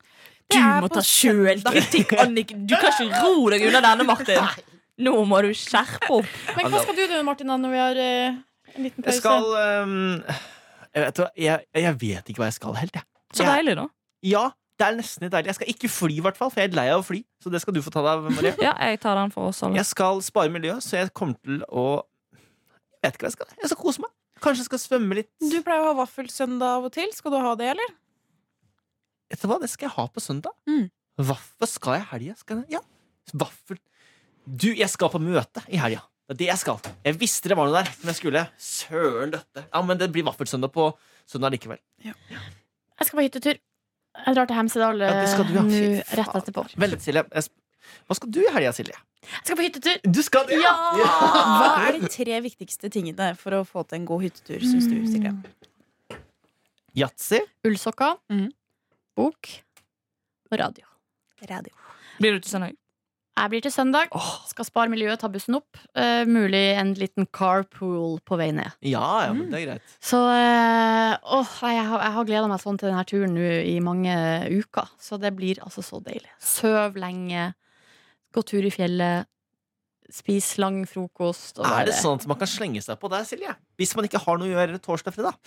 [0.47, 2.65] Du må ta sjølkritikk, Anniken.
[2.69, 4.67] Du kan ikke ro deg unna denne, Martin.
[5.03, 6.37] Nå må du skjerpe opp.
[6.57, 8.37] Men hva skal du gjøre, Martin, når vi har uh,
[8.73, 9.13] en liten pause?
[9.13, 9.51] Jeg skal
[9.83, 10.23] um,
[10.97, 13.05] jeg, vet, jeg, jeg vet ikke hva jeg skal helt, jeg.
[13.35, 13.85] Så deilig, da.
[14.25, 14.45] Ja,
[14.79, 15.51] det er nesten litt deilig.
[15.51, 17.21] Jeg skal ikke fly, i hvert fall, for jeg er lei av å fly.
[17.43, 18.55] Så det skal du få ta deg av, Marie.
[18.67, 19.77] Ja, jeg tar den for oss alle.
[19.77, 21.87] Jeg skal spare miljøet, så jeg kommer til å
[23.03, 23.55] Jeg vet ikke hva jeg skal.
[23.61, 24.13] Jeg skal kose meg.
[24.41, 25.31] Kanskje jeg skal svømme litt.
[25.41, 27.09] Du pleier å ha vaffelsøndag av og til.
[27.13, 27.93] Skal du ha det, eller?
[29.29, 30.53] Vet du hva, det skal jeg ha på søndag.
[30.69, 30.89] Mm.
[31.27, 32.35] Hva skal jeg i helga?
[32.37, 32.79] Skal jeg- Ja,
[33.33, 33.77] vaffel
[34.47, 36.01] Du, jeg skal på møte i helga.
[36.27, 36.79] Det er det jeg skal.
[37.03, 38.41] Jeg visste det var noe der men jeg skulle.
[38.59, 39.65] Søren døtte.
[39.73, 40.93] Ja, men det blir vaffelsøndag på
[41.27, 41.79] søndag likevel.
[42.03, 42.15] Jeg
[43.03, 43.59] skal på hyttetur.
[44.25, 45.61] Jeg drar til Hemsedal Ja, det skal du, ja.
[45.61, 46.63] nå rett etterpå.
[46.75, 47.23] Veldig, Silje.
[48.07, 48.95] Hva skal du i helga, Silje?
[49.27, 49.99] Jeg skal på hyttetur!
[50.11, 50.57] Du skal det?
[50.61, 50.71] Ja!
[50.95, 54.97] Hva er de tre viktigste tingene for å få til en god hyttetur, syns du,
[55.11, 55.33] Silje?
[56.97, 57.39] Yatzy.
[57.67, 58.51] Ullsokker, Mhm.
[59.17, 59.49] Bok
[60.51, 60.85] og radio.
[61.49, 61.73] Radio.
[62.21, 62.75] Blir du til søndag?
[63.37, 64.13] Jeg blir til søndag.
[64.49, 65.77] Skal spare miljøet, ta bussen opp.
[65.93, 68.73] Eh, mulig en liten carpool på vei ned.
[68.81, 69.91] Ja, ja, men det er greit.
[70.01, 73.75] Så eh, åh, jeg har, jeg har gleda meg sånn til denne turen nå i
[73.85, 74.15] mange
[74.55, 74.89] uker.
[74.97, 76.31] Så det blir altså så deilig.
[76.41, 77.51] Søv lenge,
[78.33, 79.29] gå tur i fjellet,
[80.09, 81.59] spis lang frokost.
[81.61, 83.53] Og Er det bare- sånn at man kan slenge seg på der, Silje?
[83.77, 85.37] Hvis man ikke har noe å gjøre torsdag-fredag?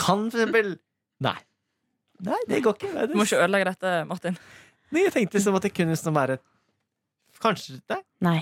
[0.00, 0.78] Kan for eksempel
[1.20, 1.36] Nei.
[2.26, 2.92] Nei, det går ikke.
[2.94, 4.38] Nei, Du må ikke ødelegge dette, Martin.
[4.90, 6.38] nei, jeg tenkte som at det kunne liksom være
[7.38, 8.38] Kanskje Nei, Nei.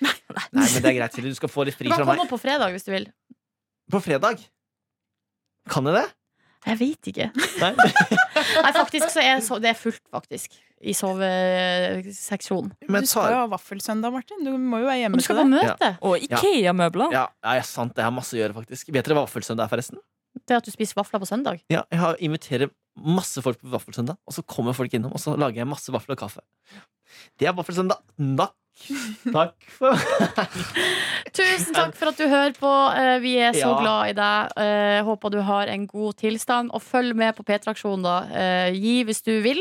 [0.00, 0.12] nei
[0.52, 1.34] men det er greit, Silje.
[1.34, 2.24] Du skal få litt Du fri kan fra komme meg.
[2.24, 3.04] opp på fredag hvis du vil.
[3.92, 4.40] På fredag?
[5.68, 6.06] Kan jeg det?
[6.68, 7.26] Jeg vet ikke.
[7.60, 7.70] Nei.
[8.64, 10.56] Nei, faktisk så er det er fullt, faktisk.
[10.80, 12.72] I soveseksjonen.
[12.88, 14.42] Men du skal jo ha vaffelsøndag, Martin.
[14.46, 15.18] Du må jo være hjemme.
[15.18, 15.68] Og det du skal på møte.
[15.74, 15.90] møte.
[16.08, 17.14] Og Ikea-møbler.
[17.14, 17.26] Ja,
[17.58, 17.96] ja, sant.
[17.98, 18.90] Jeg har masse å gjøre, faktisk.
[18.94, 20.00] Vet dere hva vaffelsøndag er, forresten?
[20.48, 21.62] Det at du spiser vafler på søndag.
[21.72, 22.70] Ja, jeg har inviterer
[23.04, 26.16] masse folk på vaffelsøndag, og så kommer folk innom, og så lager jeg masse vafler
[26.16, 26.40] og kaffe.
[27.38, 27.98] Det er vaffelsøndag.
[28.18, 28.54] Takk.
[29.32, 29.96] Takk for
[31.34, 32.70] Tusen takk for at du hører på.
[32.94, 33.80] Eh, Vi er så Ja.
[33.80, 34.52] glad i deg.
[34.56, 36.70] Eh, Håper du har en god tilstand.
[36.72, 38.16] Og følg med på P3-aksjonen, da.
[38.30, 39.60] Eh, Gi hvis du vil.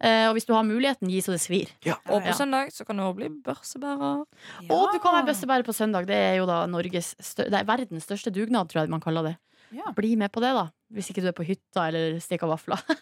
[0.00, 1.68] Eh, Og hvis du har muligheten, gi så det svir.
[2.08, 2.32] Og på Ja.
[2.32, 4.24] søndag så kan du òg bli børsebærer.
[4.70, 6.06] Og du kan være børsebærer på søndag.
[6.06, 9.22] Det er jo da Norges stø det er verdens største dugnad, tror jeg man kaller
[9.22, 9.36] det.
[9.72, 9.92] Ja.
[9.96, 10.66] Bli med på det, da.
[10.92, 12.80] Hvis ikke du er på hytta eller steker vafler.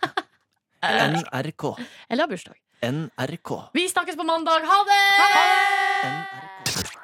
[0.81, 1.65] NRK.
[2.09, 2.57] eller har bursdag.
[2.81, 3.51] NRK.
[3.77, 4.65] Vi snakkes på mandag.
[4.71, 5.03] Ha det!
[6.07, 6.47] NRK.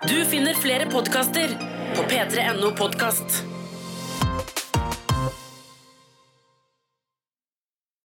[0.06, 1.52] Du finner flere podkaster
[1.96, 3.42] på p3.no podkast.